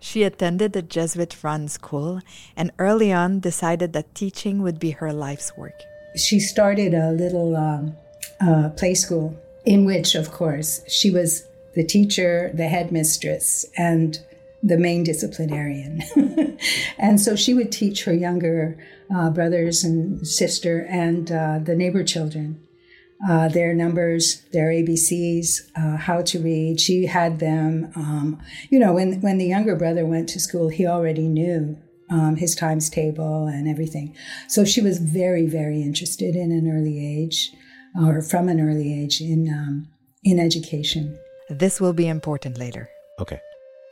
She 0.00 0.22
attended 0.22 0.72
the 0.72 0.80
Jesuit 0.80 1.36
run 1.44 1.68
school 1.68 2.22
and 2.56 2.70
early 2.78 3.12
on 3.12 3.40
decided 3.40 3.92
that 3.92 4.14
teaching 4.14 4.62
would 4.62 4.80
be 4.80 4.92
her 4.92 5.12
life's 5.12 5.54
work. 5.54 5.78
She 6.16 6.40
started 6.40 6.94
a 6.94 7.12
little 7.12 7.54
um, 7.54 7.94
uh, 8.40 8.70
play 8.70 8.94
school 8.94 9.38
in 9.66 9.84
which, 9.84 10.14
of 10.14 10.30
course, 10.30 10.80
she 10.88 11.10
was 11.10 11.44
the 11.74 11.84
teacher, 11.84 12.50
the 12.54 12.68
headmistress, 12.68 13.66
and 13.76 14.18
the 14.62 14.78
main 14.78 15.04
disciplinarian. 15.04 16.02
and 16.98 17.20
so 17.20 17.36
she 17.36 17.54
would 17.54 17.70
teach 17.70 18.04
her 18.04 18.14
younger 18.14 18.78
uh, 19.14 19.30
brothers 19.30 19.84
and 19.84 20.26
sister 20.26 20.86
and 20.90 21.30
uh, 21.30 21.58
the 21.62 21.74
neighbor 21.74 22.02
children 22.02 22.66
uh, 23.28 23.48
their 23.48 23.74
numbers, 23.74 24.42
their 24.52 24.68
ABCs, 24.68 25.70
uh, 25.76 25.96
how 25.96 26.22
to 26.22 26.38
read. 26.38 26.80
She 26.80 27.06
had 27.06 27.38
them. 27.38 27.90
Um, 27.96 28.40
you 28.70 28.78
know, 28.78 28.92
when 28.92 29.20
when 29.20 29.38
the 29.38 29.46
younger 29.46 29.76
brother 29.76 30.04
went 30.04 30.28
to 30.30 30.40
school, 30.40 30.68
he 30.68 30.86
already 30.86 31.28
knew 31.28 31.78
um, 32.10 32.36
his 32.36 32.54
times 32.54 32.90
table 32.90 33.46
and 33.46 33.68
everything. 33.68 34.14
So 34.48 34.64
she 34.64 34.80
was 34.80 34.98
very, 34.98 35.46
very 35.46 35.82
interested 35.82 36.36
in 36.36 36.52
an 36.52 36.70
early 36.70 37.04
age, 37.04 37.52
or 38.00 38.22
from 38.22 38.48
an 38.48 38.60
early 38.60 39.02
age, 39.02 39.20
in 39.20 39.48
um, 39.48 39.88
in 40.22 40.38
education. 40.38 41.18
This 41.48 41.80
will 41.80 41.94
be 41.94 42.08
important 42.08 42.58
later. 42.58 42.88
Okay. 43.18 43.40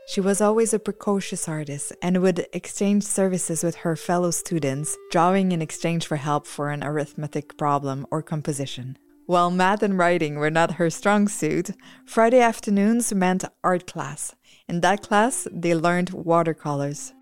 She 0.07 0.21
was 0.21 0.41
always 0.41 0.75
a 0.75 0.79
precocious 0.79 1.49
artist 1.49 1.93
and 2.03 2.21
would 2.21 2.47
exchange 2.53 3.05
services 3.05 3.65
with 3.65 3.77
her 3.77 3.97
fellow 3.97 4.31
students, 4.31 4.97
drawing 5.11 5.53
in 5.53 5.63
exchange 5.63 6.07
for 6.07 6.17
help 6.17 6.47
for 6.47 6.71
an 6.71 6.85
arithmetic 6.85 7.57
problem 7.57 8.07
or 8.11 8.23
composition. 8.23 8.99
While 9.27 9.51
math 9.51 9.83
and 9.83 9.97
writing 9.97 10.37
were 10.37 10.51
not 10.51 10.73
her 10.73 10.91
strong 10.91 11.29
suit, 11.29 11.71
Friday 12.05 12.41
afternoons 12.41 13.15
meant 13.15 13.45
art 13.63 13.87
class. 13.87 14.35
In 14.69 14.83
that 14.83 15.03
class, 15.03 15.49
they 15.51 15.75
learned 15.75 16.11
watercolors. 16.11 17.15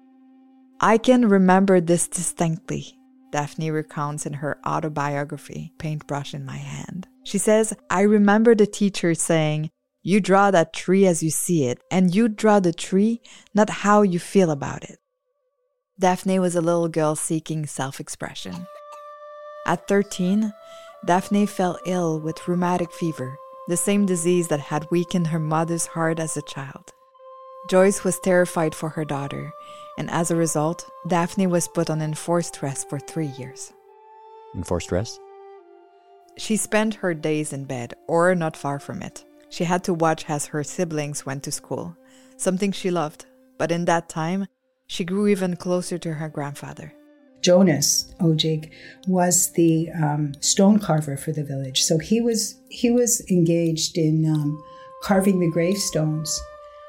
I 0.81 0.99
can 0.99 1.29
remember 1.29 1.81
this 1.81 2.09
distinctly, 2.09 2.99
Daphne 3.31 3.71
recounts 3.71 4.27
in 4.27 4.35
her 4.35 4.59
autobiography, 4.67 5.73
Paintbrush 5.79 6.35
in 6.35 6.45
My 6.45 6.57
Hand. 6.57 7.07
She 7.23 7.39
says, 7.39 7.73
I 7.89 8.03
remember 8.03 8.57
the 8.57 8.67
teacher 8.67 9.15
saying, 9.15 9.71
You 10.03 10.21
draw 10.21 10.51
that 10.51 10.73
tree 10.73 11.07
as 11.07 11.23
you 11.23 11.31
see 11.31 11.67
it, 11.67 11.81
and 11.91 12.15
you 12.15 12.29
draw 12.29 12.59
the 12.59 12.73
tree, 12.73 13.21
not 13.55 13.71
how 13.71 14.03
you 14.03 14.19
feel 14.19 14.51
about 14.51 14.83
it. 14.83 14.99
Daphne 15.99 16.41
was 16.41 16.57
a 16.57 16.61
little 16.61 16.89
girl 16.89 17.15
seeking 17.15 17.67
self 17.67 18.01
expression. 18.01 18.67
At 19.65 19.87
13, 19.87 20.53
Daphne 21.07 21.47
fell 21.47 21.79
ill 21.87 22.19
with 22.19 22.49
rheumatic 22.49 22.93
fever, 22.93 23.37
the 23.69 23.77
same 23.77 24.05
disease 24.05 24.49
that 24.49 24.59
had 24.59 24.91
weakened 24.91 25.29
her 25.29 25.39
mother's 25.39 25.87
heart 25.87 26.19
as 26.19 26.37
a 26.37 26.43
child. 26.43 26.93
Joyce 27.71 28.03
was 28.03 28.19
terrified 28.19 28.75
for 28.75 28.89
her 28.89 29.05
daughter, 29.05 29.53
and 29.97 30.11
as 30.11 30.33
a 30.33 30.37
result, 30.37 30.91
Daphne 31.07 31.47
was 31.47 31.69
put 31.69 31.89
on 31.89 32.03
enforced 32.03 32.61
rest 32.61 32.91
for 32.91 32.99
three 32.99 33.31
years. 33.39 33.73
Enforced 34.57 34.91
rest? 34.91 35.21
She 36.37 36.57
spent 36.57 36.95
her 36.95 37.15
days 37.15 37.53
in 37.53 37.67
bed, 37.67 37.95
or 38.09 38.35
not 38.35 38.57
far 38.57 38.81
from 38.81 39.01
it. 39.01 39.25
She 39.53 39.65
had 39.65 39.85
to 39.85 39.93
watch 39.93 40.31
as 40.31 40.47
her 40.47 40.65
siblings 40.65 41.27
went 41.27 41.43
to 41.43 41.53
school, 41.53 41.95
something 42.39 42.73
she 42.73 42.91
loved, 42.91 43.27
but 43.59 43.71
in 43.71 43.85
that 43.85 44.09
time, 44.09 44.47
she 44.87 45.05
grew 45.05 45.27
even 45.27 45.57
closer 45.57 45.99
to 45.99 46.15
her 46.15 46.31
grandfather. 46.31 46.95
Jonas 47.43 48.15
Odjig 48.19 48.71
was 49.07 49.53
the 49.53 49.91
um, 49.91 50.33
stone 50.41 50.79
carver 50.79 51.19
for 51.19 51.33
the 51.33 51.45
village. 51.45 51.83
So 51.83 51.99
he 51.99 52.19
was 52.23 52.59
he 52.71 52.91
was 52.91 53.21
engaged 53.31 53.99
in 53.99 54.25
um, 54.25 54.59
carving 55.03 55.39
the 55.39 55.51
gravestones 55.51 56.41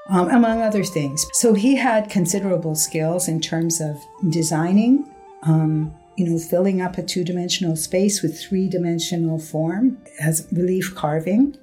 um, 0.10 0.30
among 0.30 0.62
other 0.62 0.86
things. 0.86 1.26
So 1.34 1.54
he 1.54 1.76
had 1.76 2.10
considerable 2.10 2.76
skills 2.76 3.28
in 3.28 3.42
terms 3.42 3.82
of 3.82 3.98
designing, 4.30 5.06
um, 5.42 5.94
you 6.16 6.30
know, 6.30 6.40
filling 6.40 6.82
up 6.82 6.98
a 6.98 7.04
two 7.04 7.26
dimensional 7.26 7.76
space 7.76 8.22
with 8.22 8.40
three 8.40 8.70
dimensional 8.70 9.38
form 9.38 9.98
as 10.22 10.48
relief 10.54 10.96
carving. 10.96 11.58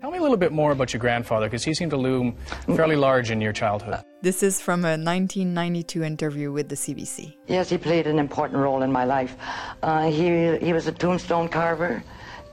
Tell 0.00 0.10
me 0.10 0.16
a 0.16 0.22
little 0.22 0.38
bit 0.38 0.50
more 0.50 0.72
about 0.72 0.94
your 0.94 1.00
grandfather 1.00 1.44
because 1.44 1.62
he 1.62 1.74
seemed 1.74 1.90
to 1.90 1.98
loom 1.98 2.34
fairly 2.74 2.96
large 2.96 3.30
in 3.30 3.38
your 3.38 3.52
childhood. 3.52 4.02
This 4.22 4.42
is 4.42 4.58
from 4.58 4.86
a 4.86 4.96
1992 4.96 6.02
interview 6.02 6.50
with 6.50 6.70
the 6.70 6.74
CBC. 6.74 7.34
Yes, 7.48 7.68
he 7.68 7.76
played 7.76 8.06
an 8.06 8.18
important 8.18 8.60
role 8.60 8.82
in 8.82 8.90
my 8.90 9.04
life. 9.04 9.36
Uh, 9.82 10.10
he, 10.10 10.56
he 10.56 10.72
was 10.72 10.86
a 10.86 10.92
tombstone 10.92 11.50
carver, 11.50 12.02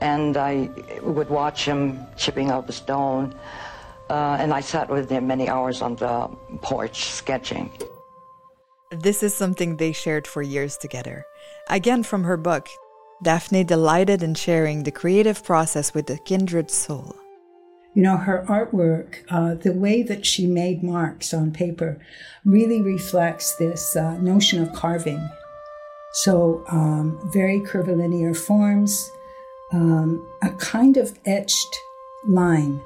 and 0.02 0.36
I 0.36 0.68
would 1.02 1.30
watch 1.30 1.64
him 1.64 1.98
chipping 2.18 2.50
out 2.50 2.66
the 2.66 2.74
stone. 2.74 3.34
Uh, 4.10 4.36
and 4.38 4.52
I 4.52 4.60
sat 4.60 4.90
with 4.90 5.08
him 5.08 5.26
many 5.26 5.48
hours 5.48 5.80
on 5.80 5.96
the 5.96 6.28
porch 6.60 7.06
sketching. 7.06 7.70
This 8.90 9.22
is 9.22 9.34
something 9.34 9.78
they 9.78 9.92
shared 9.92 10.26
for 10.26 10.42
years 10.42 10.76
together. 10.76 11.24
Again, 11.70 12.02
from 12.02 12.24
her 12.24 12.36
book, 12.36 12.68
Daphne 13.22 13.64
delighted 13.64 14.22
in 14.22 14.34
sharing 14.34 14.82
the 14.82 14.92
creative 14.92 15.42
process 15.42 15.94
with 15.94 16.10
a 16.10 16.18
kindred 16.18 16.70
soul. 16.70 17.16
You 17.98 18.04
know, 18.04 18.16
her 18.16 18.44
artwork, 18.48 19.24
uh, 19.28 19.54
the 19.54 19.72
way 19.72 20.04
that 20.04 20.24
she 20.24 20.46
made 20.46 20.84
marks 20.84 21.34
on 21.34 21.50
paper, 21.50 22.00
really 22.44 22.80
reflects 22.80 23.56
this 23.56 23.96
uh, 23.96 24.16
notion 24.18 24.62
of 24.62 24.72
carving. 24.72 25.28
So, 26.12 26.62
um, 26.68 27.18
very 27.32 27.58
curvilinear 27.58 28.34
forms, 28.34 29.10
um, 29.72 30.24
a 30.42 30.50
kind 30.50 30.96
of 30.96 31.18
etched 31.26 31.76
line 32.24 32.80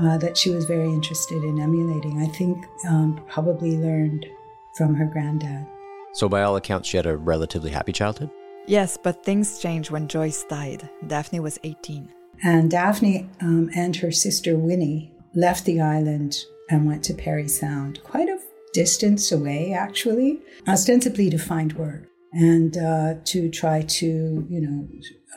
uh, 0.00 0.16
that 0.16 0.38
she 0.38 0.48
was 0.48 0.64
very 0.64 0.88
interested 0.88 1.44
in 1.44 1.60
emulating. 1.60 2.22
I 2.22 2.26
think 2.28 2.64
um, 2.88 3.22
probably 3.28 3.76
learned 3.76 4.24
from 4.78 4.94
her 4.94 5.04
granddad. 5.04 5.66
So, 6.14 6.30
by 6.30 6.40
all 6.40 6.56
accounts, 6.56 6.88
she 6.88 6.96
had 6.96 7.04
a 7.04 7.18
relatively 7.18 7.72
happy 7.72 7.92
childhood? 7.92 8.30
Yes, 8.66 8.96
but 8.96 9.22
things 9.22 9.58
changed 9.58 9.90
when 9.90 10.08
Joyce 10.08 10.44
died. 10.44 10.88
Daphne 11.06 11.40
was 11.40 11.58
18. 11.62 12.08
And 12.42 12.70
Daphne 12.70 13.28
um, 13.40 13.70
and 13.74 13.96
her 13.96 14.12
sister 14.12 14.56
Winnie 14.56 15.12
left 15.34 15.64
the 15.64 15.80
island 15.80 16.36
and 16.70 16.86
went 16.86 17.04
to 17.04 17.14
Parry 17.14 17.48
Sound, 17.48 18.02
quite 18.02 18.28
a 18.28 18.38
distance 18.72 19.32
away, 19.32 19.72
actually, 19.72 20.40
ostensibly 20.68 21.30
to 21.30 21.38
find 21.38 21.72
work 21.74 22.08
and 22.32 22.76
uh, 22.76 23.14
to 23.24 23.48
try 23.50 23.82
to, 23.82 24.46
you 24.50 24.60
know, 24.60 24.88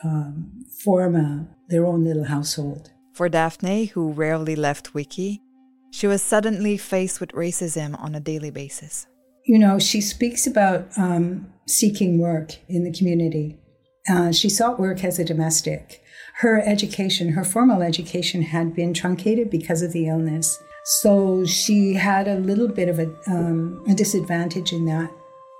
um, 0.04 0.50
form 0.84 1.16
a, 1.16 1.46
their 1.68 1.86
own 1.86 2.04
little 2.04 2.24
household. 2.24 2.90
For 3.14 3.28
Daphne, 3.28 3.86
who 3.86 4.12
rarely 4.12 4.56
left 4.56 4.94
Wiki, 4.94 5.42
she 5.90 6.06
was 6.06 6.22
suddenly 6.22 6.76
faced 6.76 7.20
with 7.20 7.30
racism 7.32 7.98
on 8.00 8.14
a 8.14 8.20
daily 8.20 8.50
basis. 8.50 9.06
You 9.44 9.58
know, 9.58 9.78
she 9.78 10.00
speaks 10.00 10.46
about 10.46 10.86
um, 10.96 11.52
seeking 11.66 12.18
work 12.18 12.56
in 12.68 12.84
the 12.84 12.92
community. 12.92 13.58
Uh, 14.08 14.32
she 14.32 14.48
sought 14.48 14.78
work 14.78 15.02
as 15.04 15.18
a 15.18 15.24
domestic. 15.24 16.02
Her 16.40 16.62
education, 16.62 17.32
her 17.32 17.44
formal 17.44 17.82
education, 17.82 18.42
had 18.42 18.74
been 18.74 18.94
truncated 18.94 19.50
because 19.50 19.82
of 19.82 19.92
the 19.92 20.08
illness. 20.08 20.58
So 20.84 21.44
she 21.44 21.94
had 21.94 22.28
a 22.28 22.38
little 22.38 22.68
bit 22.68 22.88
of 22.88 22.98
a, 22.98 23.14
um, 23.26 23.84
a 23.88 23.94
disadvantage 23.94 24.72
in 24.72 24.86
that 24.86 25.10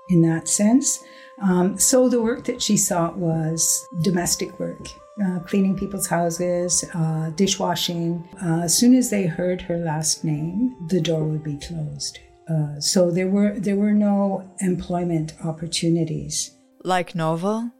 in 0.09 0.21
that 0.23 0.47
sense. 0.47 1.03
Um, 1.41 1.77
so 1.77 2.09
the 2.09 2.21
work 2.21 2.45
that 2.45 2.61
she 2.61 2.77
sought 2.77 3.17
was 3.17 3.87
domestic 4.01 4.59
work, 4.59 4.87
uh, 5.23 5.39
cleaning 5.39 5.75
people's 5.77 6.07
houses, 6.07 6.83
uh, 6.93 7.29
dishwashing. 7.35 8.27
Uh, 8.43 8.61
as 8.63 8.77
soon 8.77 8.93
as 8.95 9.09
they 9.09 9.25
heard 9.25 9.61
her 9.61 9.77
last 9.77 10.23
name, 10.23 10.75
the 10.89 11.01
door 11.01 11.23
would 11.23 11.43
be 11.43 11.57
closed. 11.57 12.19
Uh, 12.49 12.79
so 12.79 13.11
there 13.11 13.29
were 13.29 13.59
there 13.59 13.77
were 13.77 13.93
no 13.93 14.49
employment 14.59 15.33
opportunities. 15.43 16.51
Like 16.83 17.13
Norval, 17.13 17.71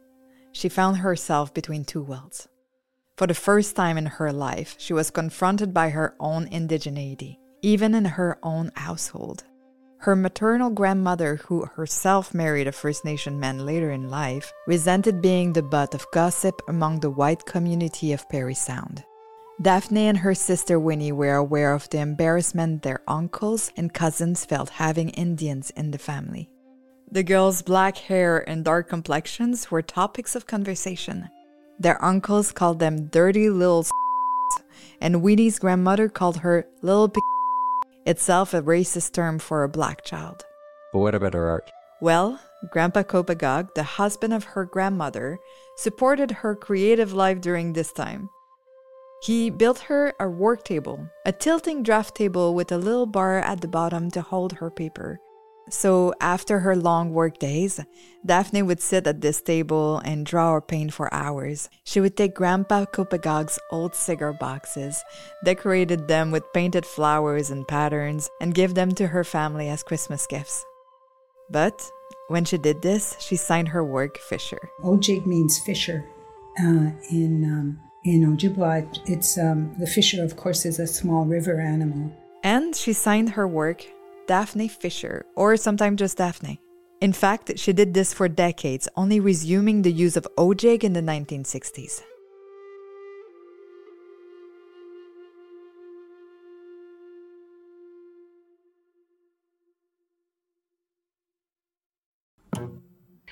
she 0.52 0.68
found 0.68 0.98
herself 0.98 1.52
between 1.52 1.84
two 1.84 2.02
worlds. 2.02 2.48
For 3.22 3.28
the 3.28 3.34
first 3.34 3.76
time 3.76 3.98
in 3.98 4.06
her 4.06 4.32
life, 4.32 4.74
she 4.78 4.92
was 4.92 5.12
confronted 5.12 5.72
by 5.72 5.90
her 5.90 6.16
own 6.18 6.48
indigeneity, 6.48 7.36
even 7.62 7.94
in 7.94 8.04
her 8.04 8.36
own 8.42 8.72
household. 8.74 9.44
Her 9.98 10.16
maternal 10.16 10.70
grandmother, 10.70 11.36
who 11.36 11.64
herself 11.64 12.34
married 12.34 12.66
a 12.66 12.72
First 12.72 13.04
Nation 13.04 13.38
man 13.38 13.64
later 13.64 13.92
in 13.92 14.10
life, 14.10 14.52
resented 14.66 15.22
being 15.22 15.52
the 15.52 15.62
butt 15.62 15.94
of 15.94 16.04
gossip 16.12 16.60
among 16.66 16.98
the 16.98 17.10
white 17.10 17.46
community 17.46 18.12
of 18.12 18.28
Parry 18.28 18.54
Sound. 18.54 19.04
Daphne 19.62 20.08
and 20.08 20.18
her 20.18 20.34
sister 20.34 20.80
Winnie 20.80 21.12
were 21.12 21.36
aware 21.36 21.74
of 21.74 21.88
the 21.90 22.00
embarrassment 22.00 22.82
their 22.82 23.04
uncles 23.06 23.70
and 23.76 23.94
cousins 23.94 24.44
felt 24.44 24.68
having 24.68 25.10
Indians 25.10 25.70
in 25.76 25.92
the 25.92 25.98
family. 25.98 26.50
The 27.08 27.22
girls' 27.22 27.62
black 27.62 27.98
hair 27.98 28.38
and 28.50 28.64
dark 28.64 28.88
complexions 28.88 29.70
were 29.70 29.80
topics 29.80 30.34
of 30.34 30.48
conversation. 30.48 31.28
Their 31.82 32.02
uncles 32.04 32.52
called 32.52 32.78
them 32.78 33.06
dirty 33.06 33.50
little 33.50 33.84
and 35.00 35.20
Winnie's 35.20 35.58
grandmother 35.58 36.08
called 36.08 36.36
her 36.38 36.64
little 36.80 37.08
p- 37.08 37.20
itself 38.06 38.54
a 38.54 38.62
racist 38.62 39.12
term 39.12 39.40
for 39.40 39.64
a 39.64 39.68
black 39.68 40.04
child. 40.04 40.44
But 40.92 41.00
what 41.00 41.16
about 41.16 41.34
her 41.34 41.48
art? 41.48 41.68
Well, 42.00 42.38
Grandpa 42.70 43.02
Kopagog, 43.02 43.74
the 43.74 43.82
husband 43.82 44.32
of 44.32 44.44
her 44.44 44.64
grandmother, 44.64 45.40
supported 45.76 46.30
her 46.30 46.54
creative 46.54 47.12
life 47.12 47.40
during 47.40 47.72
this 47.72 47.92
time. 47.92 48.30
He 49.24 49.50
built 49.50 49.80
her 49.80 50.14
a 50.20 50.28
work 50.28 50.62
table, 50.64 51.08
a 51.26 51.32
tilting 51.32 51.82
draft 51.82 52.14
table 52.14 52.54
with 52.54 52.70
a 52.70 52.78
little 52.78 53.06
bar 53.06 53.40
at 53.40 53.60
the 53.60 53.68
bottom 53.68 54.08
to 54.12 54.22
hold 54.22 54.52
her 54.54 54.70
paper. 54.70 55.18
So, 55.70 56.12
after 56.20 56.58
her 56.60 56.74
long 56.74 57.12
work 57.12 57.38
days, 57.38 57.80
Daphne 58.26 58.62
would 58.62 58.80
sit 58.80 59.06
at 59.06 59.20
this 59.20 59.40
table 59.40 59.98
and 60.04 60.26
draw 60.26 60.50
or 60.52 60.60
paint 60.60 60.92
for 60.92 61.12
hours. 61.14 61.70
She 61.84 62.00
would 62.00 62.16
take 62.16 62.34
Grandpa 62.34 62.84
Kopagog's 62.86 63.58
old 63.70 63.94
cigar 63.94 64.32
boxes, 64.32 65.02
decorated 65.44 66.08
them 66.08 66.30
with 66.30 66.52
painted 66.52 66.84
flowers 66.84 67.50
and 67.50 67.66
patterns, 67.66 68.28
and 68.40 68.54
give 68.54 68.74
them 68.74 68.92
to 68.92 69.06
her 69.06 69.24
family 69.24 69.68
as 69.68 69.82
Christmas 69.82 70.26
gifts. 70.26 70.64
But 71.48 71.88
when 72.28 72.44
she 72.44 72.58
did 72.58 72.82
this, 72.82 73.16
she 73.20 73.36
signed 73.36 73.68
her 73.68 73.84
work 73.84 74.18
Fisher. 74.18 74.70
Odjig 74.82 75.26
means 75.26 75.58
fisher 75.58 76.04
uh, 76.60 76.90
in 77.10 77.44
um, 77.44 77.80
in 78.04 78.24
Ojibwa. 78.24 78.98
It's 79.06 79.38
um, 79.38 79.74
the 79.78 79.86
fisher, 79.86 80.24
of 80.24 80.36
course, 80.36 80.64
is 80.64 80.78
a 80.78 80.86
small 80.86 81.24
river 81.24 81.60
animal. 81.60 82.12
And 82.42 82.74
she 82.74 82.92
signed 82.92 83.30
her 83.30 83.46
work 83.46 83.86
Daphne 84.26 84.68
Fisher, 84.68 85.26
or 85.34 85.56
sometimes 85.56 85.98
just 85.98 86.18
Daphne. 86.18 86.60
In 87.00 87.12
fact, 87.12 87.58
she 87.58 87.72
did 87.72 87.94
this 87.94 88.14
for 88.14 88.28
decades, 88.28 88.88
only 88.96 89.18
resuming 89.18 89.82
the 89.82 89.92
use 89.92 90.16
of 90.16 90.26
odjig 90.38 90.84
in 90.84 90.92
the 90.92 91.00
1960s. 91.00 92.02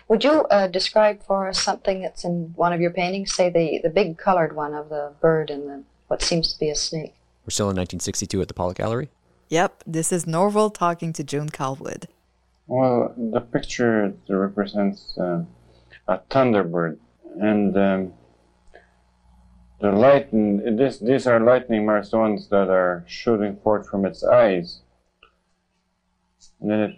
Would 0.08 0.24
you 0.24 0.42
uh, 0.50 0.66
describe 0.66 1.22
for 1.22 1.48
us 1.48 1.62
something 1.62 2.02
that's 2.02 2.24
in 2.24 2.52
one 2.56 2.72
of 2.72 2.80
your 2.80 2.90
paintings? 2.90 3.32
Say 3.32 3.48
the, 3.48 3.78
the 3.80 3.90
big 3.90 4.18
colored 4.18 4.56
one 4.56 4.74
of 4.74 4.88
the 4.88 5.12
bird 5.20 5.50
and 5.50 5.68
the 5.68 5.84
what 6.08 6.20
seems 6.20 6.52
to 6.52 6.58
be 6.58 6.68
a 6.68 6.74
snake. 6.74 7.14
We're 7.46 7.50
still 7.50 7.66
in 7.66 7.76
1962 7.76 8.42
at 8.42 8.48
the 8.48 8.54
Pollock 8.54 8.78
Gallery. 8.78 9.08
Yep, 9.50 9.82
this 9.84 10.12
is 10.12 10.28
Norval 10.28 10.70
talking 10.70 11.12
to 11.12 11.24
June 11.24 11.48
Callwood. 11.48 12.06
Well, 12.68 13.12
the 13.16 13.40
picture 13.40 14.14
represents 14.28 15.18
uh, 15.18 15.42
a 16.06 16.18
thunderbird, 16.30 16.98
and 17.40 17.76
um, 17.76 18.12
the 19.80 19.90
lightning. 19.90 20.76
This 20.76 20.98
these 20.98 21.26
are 21.26 21.40
lightning 21.40 21.84
ones 21.84 22.48
that 22.50 22.70
are 22.70 23.04
shooting 23.08 23.56
forth 23.56 23.88
from 23.88 24.04
its 24.06 24.22
eyes. 24.22 24.82
And 26.60 26.70
then 26.70 26.80
it, 26.80 26.96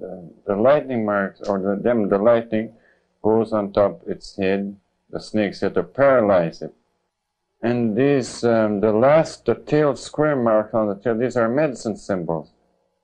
the, 0.00 0.30
the 0.48 0.56
lightning 0.56 1.04
marks, 1.04 1.42
or 1.42 1.60
the, 1.60 1.80
them, 1.80 2.08
the 2.08 2.18
lightning 2.18 2.74
goes 3.22 3.52
on 3.52 3.72
top 3.72 4.02
its 4.08 4.36
head, 4.36 4.76
the 5.10 5.20
snake's 5.20 5.60
head, 5.60 5.74
to 5.74 5.84
paralyze 5.84 6.60
it. 6.60 6.74
And 7.62 7.96
these, 7.96 8.42
um, 8.42 8.80
the 8.80 8.92
last, 8.92 9.44
the 9.44 9.54
tail 9.54 9.94
square 9.94 10.34
mark 10.34 10.74
on 10.74 10.88
the 10.88 10.96
tail, 10.96 11.16
these 11.16 11.36
are 11.36 11.48
medicine 11.48 11.96
symbols. 11.96 12.50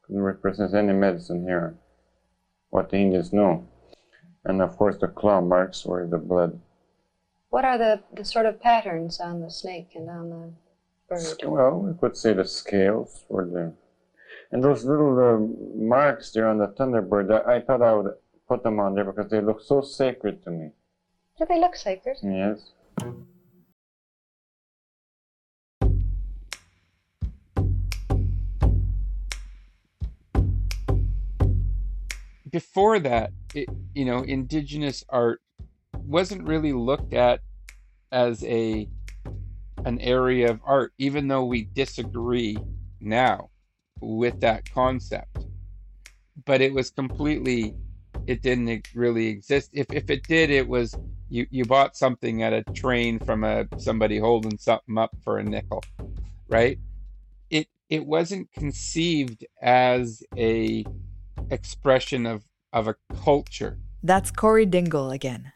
Can 0.05 0.21
represent 0.21 0.75
any 0.75 0.93
medicine 0.93 1.45
here, 1.45 1.77
what 2.71 2.91
the 2.91 2.97
Indians 2.97 3.33
know. 3.33 3.69
And 4.45 4.61
of 4.61 4.77
course, 4.77 4.97
the 4.99 5.09
claw 5.09 5.41
marks 5.41 5.85
were 5.85 6.07
the 6.07 6.19
blood. 6.19 6.59
What 7.51 7.65
are 7.65 7.79
the, 7.79 8.01
the 8.13 8.25
sort 8.25 8.47
of 8.47 8.61
patterns 8.61 9.21
on 9.21 9.41
the 9.41 9.51
snake 9.51 9.91
and 9.95 10.11
on 10.11 10.31
the 10.31 10.53
bird? 11.09 11.45
Well, 11.45 11.79
we 11.81 11.99
could 11.99 12.17
say 12.17 12.33
the 12.33 12.45
scales 12.45 13.25
were 13.29 13.47
there. 13.47 13.75
And 14.51 14.65
those 14.65 14.85
little 14.85 15.19
uh, 15.19 15.79
marks 15.79 16.33
there 16.33 16.49
on 16.49 16.59
the 16.59 16.69
thunderbird, 16.69 17.47
I, 17.47 17.57
I 17.57 17.61
thought 17.61 17.83
I 17.83 17.95
would 17.95 18.13
put 18.49 18.63
them 18.63 18.81
on 18.81 18.95
there 18.95 19.05
because 19.05 19.31
they 19.31 19.41
look 19.41 19.61
so 19.61 19.83
sacred 19.83 20.43
to 20.45 20.51
me. 20.51 20.71
Do 21.39 21.47
they 21.49 21.61
look 21.61 21.77
sacred? 21.77 22.17
Yes. 22.23 22.73
Before 32.51 32.99
that, 33.01 33.33
it, 33.55 33.69
you 33.95 34.05
know, 34.05 34.23
indigenous 34.23 35.05
art 35.09 35.41
wasn't 35.93 36.47
really 36.47 36.73
looked 36.73 37.13
at 37.13 37.41
as 38.13 38.45
a 38.45 38.89
an 39.85 40.01
area 40.01 40.51
of 40.51 40.61
art, 40.65 40.93
even 40.99 41.29
though 41.29 41.45
we 41.45 41.65
disagree 41.65 42.59
now 43.01 43.51
with 44.01 44.41
that 44.41 44.71
concept. 44.73 45.47
But 46.45 46.61
it 46.61 46.73
was 46.73 46.91
completely, 46.91 47.75
it 48.27 48.43
didn't 48.43 48.89
really 48.95 49.29
exist. 49.29 49.71
If, 49.73 49.87
if 49.93 50.11
it 50.11 50.27
did, 50.27 50.51
it 50.51 50.67
was 50.67 50.97
you, 51.29 51.47
you 51.51 51.65
bought 51.65 51.97
something 51.97 52.43
at 52.43 52.53
a 52.53 52.63
train 52.73 53.19
from 53.19 53.45
a 53.45 53.67
somebody 53.77 54.19
holding 54.19 54.59
something 54.59 54.97
up 54.97 55.15
for 55.23 55.39
a 55.39 55.45
nickel, 55.45 55.83
right? 56.49 56.79
It 57.51 57.69
it 57.91 58.05
wasn't 58.05 58.51
conceived 58.53 59.45
as 59.63 60.23
a 60.37 60.85
expression 61.51 62.27
of 62.27 62.45
of 62.73 62.87
a 62.87 62.95
culture. 63.25 63.79
That's 64.03 64.31
Corey 64.31 64.67
Dingle 64.67 65.11
again. 65.11 65.53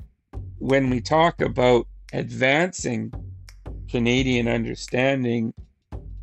When 0.58 0.90
we 0.90 1.00
talk 1.00 1.40
about 1.40 1.86
advancing 2.12 3.12
Canadian 3.88 4.48
understanding, 4.48 5.52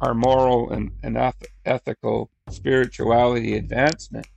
our 0.01 0.13
moral 0.13 0.71
and, 0.71 0.91
and 1.03 1.17
eth- 1.17 1.45
ethical 1.65 2.31
spirituality 2.49 3.55
advancement, 3.55 4.27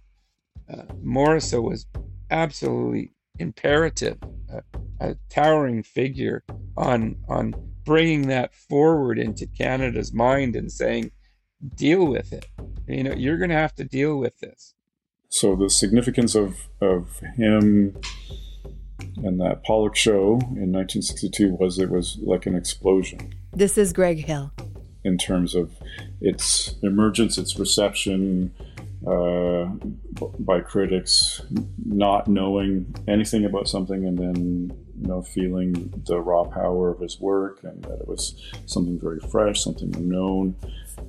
uh, 0.71 0.83
Morrisseau 1.03 1.63
was 1.63 1.87
absolutely 2.31 3.13
imperative, 3.39 4.19
uh, 4.53 4.61
a 5.01 5.17
towering 5.31 5.83
figure 5.83 6.45
on 6.77 7.17
on 7.29 7.55
bringing 7.85 8.29
that 8.29 8.55
forward 8.55 9.19
into 9.19 9.47
Canada's 9.47 10.13
mind 10.13 10.55
and 10.55 10.71
saying, 10.71 11.11
deal 11.75 12.07
with 12.07 12.33
it. 12.33 12.47
You 12.87 13.05
know, 13.05 13.13
you're 13.13 13.39
going 13.39 13.51
to 13.51 13.57
have 13.57 13.75
to 13.77 13.85
deal 13.85 14.19
with 14.19 14.39
this. 14.39 14.75
So 15.33 15.57
the 15.57 15.71
significance 15.71 16.35
of 16.35 16.69
of 16.83 17.19
him 17.37 17.97
and 19.17 19.41
that 19.41 19.65
Pollock 19.65 19.97
show 19.97 20.33
in 20.57 20.71
1962 20.73 21.55
was 21.55 21.79
it 21.79 21.89
was 21.89 22.19
like 22.21 22.45
an 22.45 22.55
explosion. 22.55 23.33
This 23.55 23.79
is 23.79 23.95
Greg 23.95 24.27
Hill. 24.27 24.53
In 25.05 25.17
terms 25.17 25.55
of 25.55 25.73
its 26.21 26.75
emergence, 26.83 27.39
its 27.39 27.59
reception 27.59 28.53
uh, 29.07 29.65
by 30.39 30.61
critics, 30.61 31.41
not 31.83 32.29
knowing 32.29 32.95
anything 33.09 33.47
about 33.47 33.69
something, 33.69 34.05
and 34.05 34.19
then 34.19 34.71
you 35.01 35.09
know 35.09 35.23
feeling 35.23 35.95
the 36.07 36.21
raw 36.21 36.45
power 36.45 36.91
of 36.91 37.01
his 37.01 37.19
work, 37.19 37.65
and 37.65 37.83
that 37.85 38.01
it 38.01 38.07
was 38.07 38.39
something 38.67 39.01
very 39.01 39.19
fresh, 39.19 39.65
something 39.65 39.97
unknown, 39.97 40.55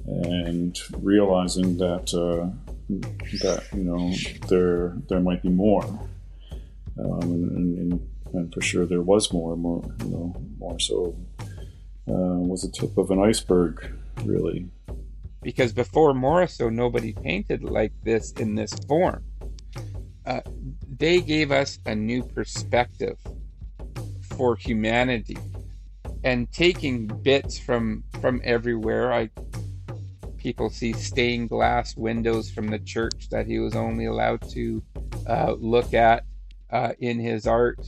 and 0.05 0.79
realizing 0.97 1.77
that 1.77 2.13
uh, 2.13 2.49
that 2.89 3.63
you 3.73 3.83
know 3.83 4.13
there 4.49 4.95
there 5.07 5.19
might 5.19 5.41
be 5.41 5.49
more 5.49 5.83
um, 6.99 7.21
and, 7.21 7.77
and, 7.77 8.09
and, 8.33 8.53
for 8.53 8.61
sure 8.61 8.85
there 8.85 9.01
was 9.01 9.33
more, 9.33 9.55
more, 9.55 9.83
you 10.03 10.09
know, 10.09 10.35
more 10.59 10.79
so 10.79 11.15
uh, 12.07 12.13
was 12.13 12.61
the 12.61 12.69
tip 12.69 12.97
of 12.97 13.09
an 13.09 13.19
iceberg, 13.19 13.91
really. 14.23 14.67
Because 15.41 15.73
before 15.73 16.13
Morrisseau, 16.13 16.71
nobody 16.71 17.13
painted 17.13 17.63
like 17.63 17.93
this 18.03 18.31
in 18.33 18.55
this 18.55 18.73
form. 18.87 19.23
Uh, 20.25 20.41
they 20.87 21.19
gave 21.19 21.51
us 21.51 21.79
a 21.85 21.95
new 21.95 22.23
perspective 22.23 23.17
for 24.21 24.55
humanity, 24.55 25.37
and 26.23 26.49
taking 26.51 27.07
bits 27.07 27.59
from 27.59 28.03
from 28.21 28.39
everywhere. 28.43 29.11
I 29.11 29.29
people 30.43 30.69
see 30.69 30.91
stained 30.91 31.47
glass 31.47 31.95
windows 31.95 32.51
from 32.51 32.67
the 32.67 32.79
church 32.79 33.29
that 33.31 33.47
he 33.47 33.59
was 33.59 33.75
only 33.75 34.05
allowed 34.05 34.41
to 34.49 34.83
uh, 35.25 35.55
look 35.57 35.93
at 35.93 36.25
uh, 36.69 36.91
in 36.99 37.17
his 37.17 37.47
art. 37.47 37.79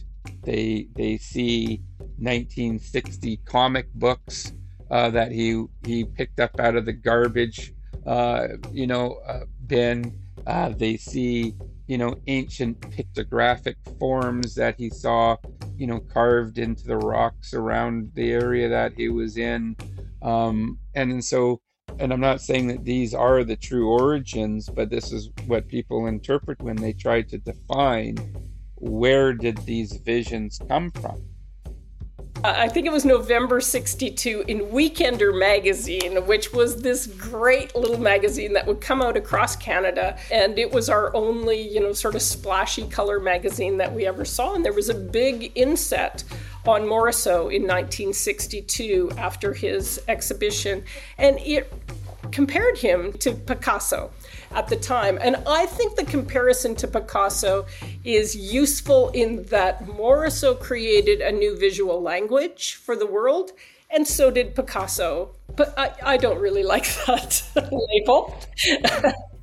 They 0.44 0.88
they 0.96 1.18
see 1.18 1.82
1960 2.18 3.38
comic 3.46 3.94
books 3.94 4.54
uh, 4.90 5.10
that 5.10 5.34
he 5.34 5.66
he 5.86 6.06
picked 6.06 6.40
up 6.40 6.58
out 6.60 6.78
of 6.78 6.86
the 6.86 6.94
garbage, 6.94 7.74
uh, 8.08 8.48
you 8.72 8.88
know, 8.88 9.20
uh, 9.28 9.42
bin. 9.68 10.18
Uh, 10.48 10.70
they 10.70 10.96
see 10.96 11.56
you 11.88 11.98
know 11.98 12.16
ancient 12.28 12.80
pictographic 12.80 13.76
forms 14.00 14.56
that 14.56 14.76
he 14.78 14.90
saw, 14.90 15.36
you 15.76 15.88
know, 15.88 16.00
carved 16.00 16.58
into 16.58 16.88
the 16.88 16.98
rocks 16.98 17.54
around 17.54 18.12
the 18.14 18.32
area 18.32 18.70
that 18.70 18.94
he 18.94 19.10
was 19.10 19.38
in, 19.38 19.76
um, 20.22 20.80
and 20.94 21.24
so. 21.24 21.60
And 22.00 22.12
I'm 22.14 22.22
not 22.22 22.42
saying 22.42 22.68
that 22.68 22.84
these 22.86 23.14
are 23.14 23.44
the 23.44 23.58
true 23.58 23.90
origins, 23.90 24.72
but 24.76 24.90
this 24.90 25.12
is 25.12 25.30
what 25.46 25.68
people 25.70 26.08
interpret 26.08 26.60
when 26.62 26.78
they 26.78 26.94
try 26.94 27.22
to 27.24 27.38
define 27.38 28.26
where 28.76 29.34
did 29.34 29.66
these 29.66 29.98
visions 29.98 30.62
come 30.68 30.92
from? 30.92 31.35
I 32.48 32.70
think 32.70 32.86
it 32.86 32.92
was 32.92 33.06
November 33.06 33.60
62 33.60 34.46
in 34.48 34.60
Weekender 34.68 35.38
magazine, 35.38 36.26
which 36.28 36.54
was 36.54 36.82
this 36.82 37.08
great 37.08 37.76
little 37.76 38.00
magazine 38.00 38.54
that 38.54 38.68
would 38.68 38.82
come 38.82 39.02
out 39.02 39.18
across 39.18 39.56
Canada. 39.56 40.18
And 40.32 40.60
it 40.60 40.72
was 40.72 40.90
our 40.90 41.16
only, 41.16 41.60
you 41.60 41.80
know, 41.80 41.94
sort 41.94 42.14
of 42.14 42.22
splashy 42.22 42.88
color 42.88 43.20
magazine 43.20 43.78
that 43.78 43.94
we 43.94 44.06
ever 44.06 44.26
saw. 44.26 44.54
And 44.54 44.64
there 44.64 44.74
was 44.74 44.90
a 44.90 44.94
big 44.94 45.52
inset 45.56 46.24
on 46.68 46.82
Morrisseau 46.82 47.54
in 47.54 47.64
1962 47.64 49.12
after 49.18 49.54
his 49.54 50.02
exhibition. 50.08 50.84
And 51.18 51.40
it 51.40 51.72
compared 52.32 52.78
him 52.78 53.14
to 53.14 53.32
Picasso 53.34 54.12
at 54.52 54.68
the 54.68 54.76
time. 54.76 55.18
And 55.22 55.38
I 55.48 55.66
think 55.66 55.96
the 55.96 56.06
comparison 56.06 56.76
to 56.76 56.88
Picasso 56.88 57.66
is 58.04 58.36
useful 58.36 59.10
in 59.10 59.44
that 59.46 59.86
Morrisseau 59.86 60.60
created 60.60 61.22
a 61.22 61.32
new 61.32 61.58
visual 61.58 62.02
language 62.02 62.76
for 62.76 62.96
the 62.96 63.06
world, 63.06 63.52
and 63.90 64.08
so 64.08 64.32
did 64.32 64.56
Picasso. 64.56 65.36
But 65.56 65.74
I, 65.78 65.94
I 66.04 66.18
don't 66.18 66.40
really 66.40 66.64
like 66.64 66.84
that 67.06 67.44
label. 67.56 68.36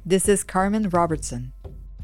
this 0.05 0.29
is 0.29 0.45
Carmen 0.45 0.89
Robertson. 0.89 1.53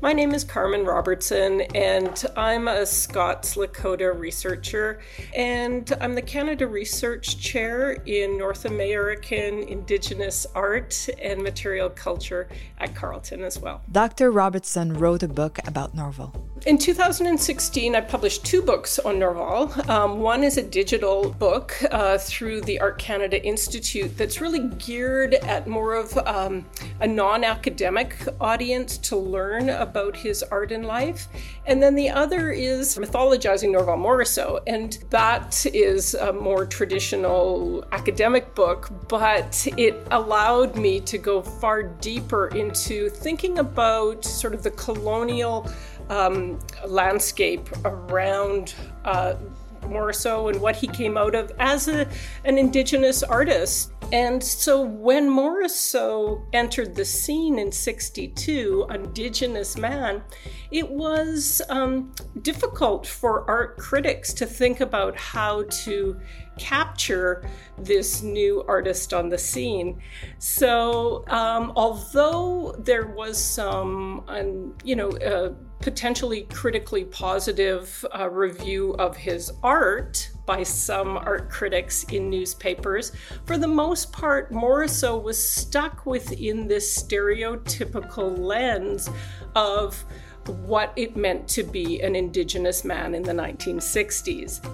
My 0.00 0.12
name 0.12 0.32
is 0.32 0.44
Carmen 0.44 0.84
Robertson, 0.84 1.62
and 1.74 2.24
I'm 2.36 2.68
a 2.68 2.86
Scots 2.86 3.56
Lakota 3.56 4.16
researcher, 4.16 5.00
and 5.34 5.92
I'm 6.00 6.14
the 6.14 6.22
Canada 6.22 6.68
Research 6.68 7.40
Chair 7.40 7.94
in 8.06 8.38
North 8.38 8.64
American 8.64 9.58
Indigenous 9.64 10.46
Art 10.54 11.08
and 11.20 11.42
Material 11.42 11.90
Culture 11.90 12.46
at 12.78 12.94
Carleton 12.94 13.42
as 13.42 13.58
well. 13.58 13.82
Dr. 13.90 14.30
Robertson 14.30 14.94
wrote 14.94 15.24
a 15.24 15.28
book 15.28 15.58
about 15.66 15.96
Norval. 15.96 16.32
In 16.66 16.78
2016, 16.78 17.96
I 17.96 18.00
published 18.00 18.44
two 18.44 18.62
books 18.62 19.00
on 19.00 19.18
Norval. 19.18 19.72
Um, 19.90 20.20
one 20.20 20.44
is 20.44 20.58
a 20.58 20.62
digital 20.62 21.30
book 21.30 21.74
uh, 21.90 22.18
through 22.18 22.60
the 22.62 22.80
Art 22.80 22.98
Canada 22.98 23.44
Institute 23.44 24.16
that's 24.16 24.40
really 24.40 24.68
geared 24.76 25.34
at 25.34 25.66
more 25.66 25.94
of 25.94 26.16
um, 26.18 26.66
a 27.00 27.06
non 27.06 27.42
academic 27.42 28.16
audience 28.40 28.98
to 28.98 29.16
learn 29.16 29.70
about 29.70 29.87
his 30.16 30.42
art 30.42 30.72
and 30.72 30.86
life. 30.86 31.28
And 31.66 31.82
then 31.82 31.94
the 31.94 32.10
other 32.10 32.50
is 32.50 32.96
Mythologizing 32.96 33.72
Norval 33.72 33.96
Morrisseau, 33.96 34.60
and 34.66 34.98
that 35.10 35.66
is 35.66 36.14
a 36.14 36.32
more 36.32 36.66
traditional 36.66 37.84
academic 37.92 38.54
book, 38.54 38.90
but 39.08 39.66
it 39.76 40.06
allowed 40.10 40.76
me 40.76 41.00
to 41.00 41.18
go 41.18 41.42
far 41.42 41.82
deeper 41.82 42.48
into 42.48 43.08
thinking 43.08 43.58
about 43.58 44.24
sort 44.24 44.54
of 44.54 44.62
the 44.62 44.70
colonial 44.72 45.68
um, 46.10 46.58
landscape 46.86 47.68
around 47.84 48.74
uh, 49.04 49.34
Morrisseau 49.82 50.50
and 50.50 50.60
what 50.60 50.76
he 50.76 50.86
came 50.86 51.16
out 51.16 51.34
of 51.34 51.52
as 51.58 51.88
a, 51.88 52.08
an 52.44 52.58
indigenous 52.58 53.22
artist. 53.22 53.92
And 54.10 54.42
so 54.42 54.80
when 54.80 55.28
Morrisseau 55.28 56.42
entered 56.54 56.94
the 56.94 57.04
scene 57.04 57.58
in 57.58 57.70
62, 57.70 58.86
Indigenous 58.88 59.76
Man, 59.76 60.22
it 60.70 60.90
was 60.90 61.60
um, 61.68 62.12
difficult 62.40 63.06
for 63.06 63.48
art 63.50 63.76
critics 63.76 64.32
to 64.34 64.46
think 64.46 64.80
about 64.80 65.14
how 65.16 65.64
to 65.84 66.18
capture 66.58 67.48
this 67.76 68.22
new 68.22 68.64
artist 68.66 69.12
on 69.12 69.28
the 69.28 69.38
scene. 69.38 70.00
So, 70.38 71.24
um, 71.28 71.72
although 71.76 72.74
there 72.78 73.06
was 73.06 73.42
some, 73.42 74.24
um, 74.26 74.74
you 74.84 74.96
know, 74.96 75.10
uh, 75.10 75.52
potentially 75.80 76.42
critically 76.52 77.04
positive 77.04 78.04
uh, 78.18 78.28
review 78.28 78.94
of 78.94 79.16
his 79.16 79.52
art 79.62 80.30
by 80.46 80.62
some 80.62 81.16
art 81.16 81.50
critics 81.50 82.04
in 82.04 82.30
newspapers. 82.30 83.12
For 83.44 83.58
the 83.58 83.68
most 83.68 84.12
part, 84.12 84.50
Morrisseau 84.50 85.22
was 85.22 85.38
stuck 85.38 86.06
within 86.06 86.66
this 86.66 87.02
stereotypical 87.02 88.38
lens 88.38 89.10
of 89.54 90.04
what 90.46 90.92
it 90.96 91.16
meant 91.16 91.46
to 91.48 91.62
be 91.62 92.00
an 92.00 92.16
Indigenous 92.16 92.84
man 92.84 93.14
in 93.14 93.22
the 93.22 93.32
1960s. 93.32 94.64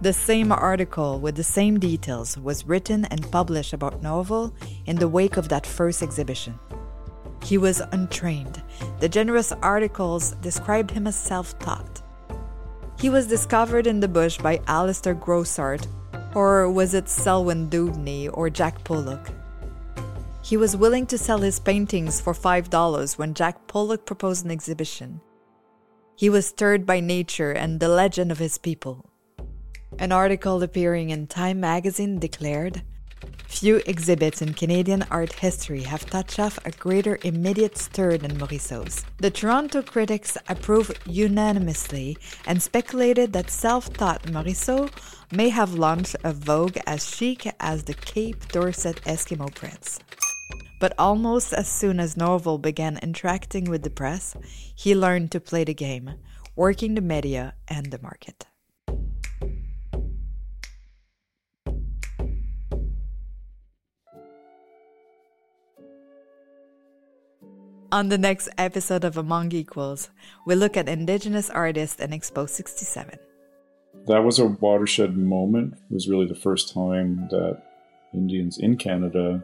The 0.00 0.12
same 0.12 0.52
article 0.52 1.18
with 1.18 1.34
the 1.34 1.44
same 1.44 1.78
details 1.78 2.38
was 2.38 2.64
written 2.66 3.04
and 3.06 3.30
published 3.30 3.72
about 3.72 4.00
Norval 4.02 4.54
in 4.86 4.96
the 4.96 5.08
wake 5.08 5.36
of 5.36 5.48
that 5.48 5.66
first 5.66 6.02
exhibition. 6.02 6.58
He 7.42 7.58
was 7.58 7.80
untrained. 7.92 8.62
The 9.00 9.08
generous 9.08 9.52
articles 9.62 10.32
described 10.40 10.90
him 10.90 11.06
as 11.06 11.16
self 11.16 11.58
taught. 11.58 12.02
He 12.98 13.10
was 13.10 13.26
discovered 13.26 13.86
in 13.86 14.00
the 14.00 14.08
bush 14.08 14.38
by 14.38 14.60
Alistair 14.66 15.14
Grossart, 15.14 15.86
or 16.34 16.70
was 16.70 16.94
it 16.94 17.08
Selwyn 17.08 17.68
Dewdney 17.68 18.28
or 18.28 18.50
Jack 18.50 18.82
Pollock? 18.84 19.30
He 20.42 20.56
was 20.56 20.76
willing 20.76 21.06
to 21.06 21.18
sell 21.18 21.38
his 21.38 21.60
paintings 21.60 22.20
for 22.20 22.32
$5 22.32 23.18
when 23.18 23.34
Jack 23.34 23.66
Pollock 23.66 24.06
proposed 24.06 24.44
an 24.44 24.50
exhibition. 24.50 25.20
He 26.16 26.30
was 26.30 26.46
stirred 26.46 26.86
by 26.86 27.00
nature 27.00 27.52
and 27.52 27.78
the 27.78 27.88
legend 27.88 28.32
of 28.32 28.38
his 28.38 28.58
people. 28.58 29.08
An 29.98 30.10
article 30.10 30.62
appearing 30.62 31.10
in 31.10 31.26
Time 31.26 31.60
magazine 31.60 32.18
declared 32.18 32.82
Few 33.46 33.82
exhibits 33.86 34.40
in 34.40 34.54
Canadian 34.54 35.04
art 35.10 35.32
history 35.32 35.82
have 35.82 36.06
touched 36.06 36.38
off 36.38 36.58
a 36.64 36.70
greater 36.70 37.18
immediate 37.24 37.76
stir 37.76 38.16
than 38.16 38.38
Morrisseau's. 38.38 39.04
The 39.18 39.30
Toronto 39.30 39.82
critics 39.82 40.36
approved 40.48 40.98
unanimously 41.06 42.18
and 42.46 42.62
speculated 42.62 43.32
that 43.32 43.50
self 43.50 43.92
taught 43.92 44.22
Morrisseau 44.30 44.90
may 45.32 45.48
have 45.48 45.74
launched 45.74 46.16
a 46.24 46.32
vogue 46.32 46.78
as 46.86 47.08
chic 47.08 47.52
as 47.60 47.84
the 47.84 47.94
Cape 47.94 48.48
Dorset 48.48 49.02
Eskimo 49.02 49.52
prints. 49.54 49.98
But 50.80 50.94
almost 50.98 51.52
as 51.52 51.68
soon 51.68 51.98
as 51.98 52.16
Norval 52.16 52.58
began 52.58 52.98
interacting 53.02 53.64
with 53.64 53.82
the 53.82 53.90
press, 53.90 54.36
he 54.74 54.94
learned 54.94 55.32
to 55.32 55.40
play 55.40 55.64
the 55.64 55.74
game, 55.74 56.14
working 56.54 56.94
the 56.94 57.00
media 57.00 57.54
and 57.66 57.90
the 57.90 58.00
market. 58.00 58.47
On 67.90 68.10
the 68.10 68.18
next 68.18 68.50
episode 68.58 69.02
of 69.02 69.16
Among 69.16 69.50
Equals, 69.52 70.10
we 70.44 70.54
look 70.54 70.76
at 70.76 70.90
Indigenous 70.90 71.48
artists 71.48 71.98
and 71.98 72.12
Expo 72.12 72.46
67. 72.46 73.18
That 74.06 74.24
was 74.24 74.38
a 74.38 74.44
watershed 74.44 75.16
moment. 75.16 75.72
It 75.90 75.94
was 75.94 76.06
really 76.06 76.26
the 76.26 76.34
first 76.34 76.74
time 76.74 77.28
that 77.30 77.62
Indians 78.12 78.58
in 78.58 78.76
Canada 78.76 79.42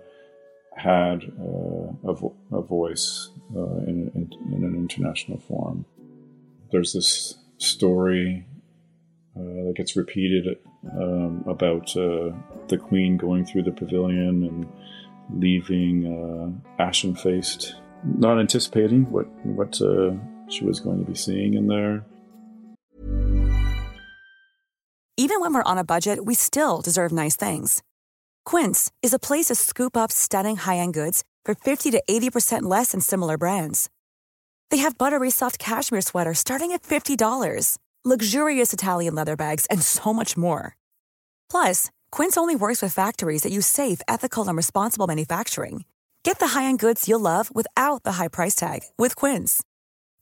had 0.77 1.25
uh, 1.41 2.11
a, 2.11 2.13
vo- 2.13 2.37
a, 2.53 2.61
voice 2.61 3.31
uh, 3.57 3.79
in, 3.87 4.11
in, 4.15 4.31
in, 4.53 4.63
an 4.63 4.75
international 4.75 5.39
forum. 5.39 5.87
There's 6.71 6.93
this 6.93 7.39
story 7.57 8.45
uh, 9.35 9.41
that 9.41 9.75
gets 9.75 9.97
repeated 9.97 10.59
um, 10.93 11.45
about 11.47 11.97
uh, 11.97 12.33
the 12.69 12.77
Queen 12.79 13.17
going 13.17 13.47
through 13.47 13.63
the 13.63 13.73
pavilion 13.73 14.45
and 14.45 15.41
leaving 15.41 16.61
uh, 16.79 16.83
ashen 16.83 17.15
faced 17.15 17.77
not 18.05 18.39
anticipating 18.39 19.11
what 19.11 19.27
what 19.45 19.81
uh, 19.81 20.13
she 20.49 20.65
was 20.65 20.81
going 20.81 21.05
to 21.05 21.11
be 21.11 21.17
seeing 21.17 21.55
in 21.55 21.67
there. 21.69 22.05
Even 25.17 25.41
when 25.41 25.55
we're 25.55 25.63
on 25.63 25.79
a 25.79 25.85
budget, 25.85 26.25
we 26.25 26.35
still 26.35 26.81
deserve 26.81 27.13
nice 27.13 27.37
things. 27.37 27.83
Quince 28.45 28.91
is 29.01 29.15
a 29.15 29.19
place 29.19 29.47
to 29.47 29.55
scoop 29.55 29.97
up 29.97 30.11
stunning 30.11 30.57
high-end 30.57 30.93
goods 30.93 31.23
for 31.45 31.55
50 31.55 31.93
to 31.93 32.03
80% 32.11 32.63
less 32.63 32.91
than 32.93 33.01
similar 33.01 33.39
brands. 33.39 33.89
They 34.71 34.79
have 34.79 34.99
buttery 34.99 35.31
soft 35.31 35.59
cashmere 35.59 36.01
sweaters 36.01 36.41
starting 36.41 36.73
at 36.73 36.83
$50, 36.83 37.79
luxurious 38.05 38.73
Italian 38.73 39.15
leather 39.15 39.37
bags, 39.37 39.67
and 39.71 39.81
so 39.83 40.13
much 40.13 40.37
more. 40.37 40.77
Plus, 41.49 41.91
Quince 42.11 42.37
only 42.37 42.57
works 42.57 42.83
with 42.83 42.93
factories 42.93 43.43
that 43.43 43.53
use 43.53 43.67
safe, 43.67 44.01
ethical, 44.09 44.49
and 44.49 44.57
responsible 44.57 45.07
manufacturing. 45.07 45.85
Get 46.25 46.39
the 46.39 46.49
high-end 46.49 46.79
goods 46.79 47.07
you'll 47.07 47.21
love 47.21 47.55
without 47.55 48.03
the 48.03 48.13
high 48.13 48.29
price 48.29 48.55
tag 48.55 48.81
with 48.99 49.15
Quince. 49.15 49.63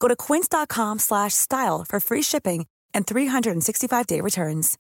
Go 0.01 0.09
to 0.09 0.17
quince.com 0.17 0.99
slash 0.99 1.33
style 1.33 1.85
for 1.89 2.01
free 2.01 2.23
shipping 2.23 2.67
and 2.93 3.07
365-day 3.07 4.21
returns. 4.21 4.77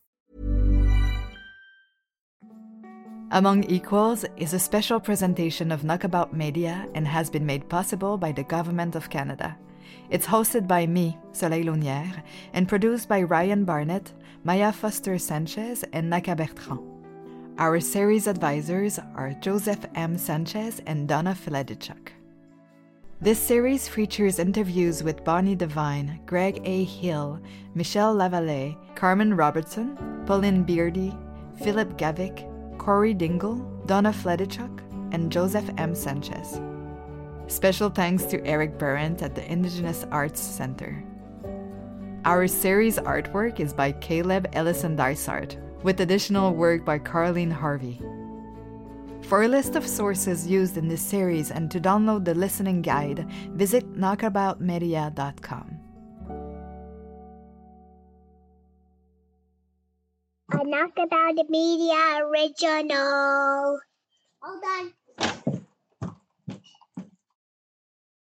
Among 3.30 3.64
Equals 3.64 4.26
is 4.36 4.52
a 4.52 4.58
special 4.58 5.00
presentation 5.00 5.72
of 5.72 5.84
Knockabout 5.84 6.34
Media 6.34 6.86
and 6.94 7.06
has 7.06 7.30
been 7.30 7.46
made 7.46 7.68
possible 7.68 8.18
by 8.18 8.32
the 8.32 8.42
Government 8.42 8.94
of 8.94 9.08
Canada. 9.08 9.56
It's 10.10 10.26
hosted 10.26 10.66
by 10.66 10.86
me, 10.86 11.16
Soleil 11.30 11.66
Launière, 11.66 12.22
and 12.52 12.68
produced 12.68 13.08
by 13.08 13.22
Ryan 13.22 13.64
Barnett, 13.64 14.12
Maia 14.44 14.72
Foster 14.72 15.18
Sanchez, 15.18 15.84
and 15.94 16.12
Nahka 16.12 16.36
Bertrand. 16.36 16.91
Our 17.58 17.80
series 17.80 18.28
advisors 18.28 18.98
are 19.14 19.34
Joseph 19.34 19.84
M. 19.94 20.16
Sanchez 20.16 20.80
and 20.86 21.06
Donna 21.06 21.34
Feledichuk. 21.34 22.08
This 23.20 23.38
series 23.38 23.86
features 23.86 24.38
interviews 24.38 25.02
with 25.02 25.22
Bonnie 25.22 25.54
Devine, 25.54 26.18
Greg 26.24 26.62
A. 26.64 26.84
Hill, 26.84 27.38
Michelle 27.74 28.16
Lavallee, 28.16 28.76
Carmen 28.96 29.34
Robertson, 29.34 29.98
Pauline 30.26 30.62
Beardy, 30.62 31.14
Philip 31.62 31.98
Gevik, 31.98 32.48
Corey 32.78 33.12
Dingle, 33.12 33.56
Donna 33.84 34.12
Feledichuk, 34.12 34.80
and 35.12 35.30
Joseph 35.30 35.68
M. 35.76 35.94
Sanchez. 35.94 36.58
Special 37.48 37.90
thanks 37.90 38.24
to 38.24 38.44
Eric 38.46 38.78
Burrent 38.78 39.22
at 39.22 39.34
the 39.34 39.52
Indigenous 39.52 40.06
Arts 40.10 40.40
Center. 40.40 41.04
Our 42.24 42.46
series 42.46 42.96
artwork 42.96 43.60
is 43.60 43.74
by 43.74 43.92
Caleb 43.92 44.48
Ellison 44.54 44.96
Dysart, 44.96 45.56
with 45.82 46.00
additional 46.00 46.54
work 46.54 46.84
by 46.84 46.98
Carleen 46.98 47.52
Harvey. 47.52 48.00
For 49.22 49.44
a 49.44 49.48
list 49.48 49.76
of 49.76 49.86
sources 49.86 50.46
used 50.46 50.76
in 50.76 50.88
this 50.88 51.00
series 51.00 51.50
and 51.50 51.70
to 51.70 51.80
download 51.80 52.24
the 52.24 52.34
listening 52.34 52.82
guide, 52.82 53.26
visit 53.52 53.94
knockaboutmedia.com. 53.94 55.78
A 60.52 60.64
Knockabout 60.64 61.48
Media 61.48 62.20
original. 62.26 63.80
Hold 64.42 64.64
on. 64.64 65.61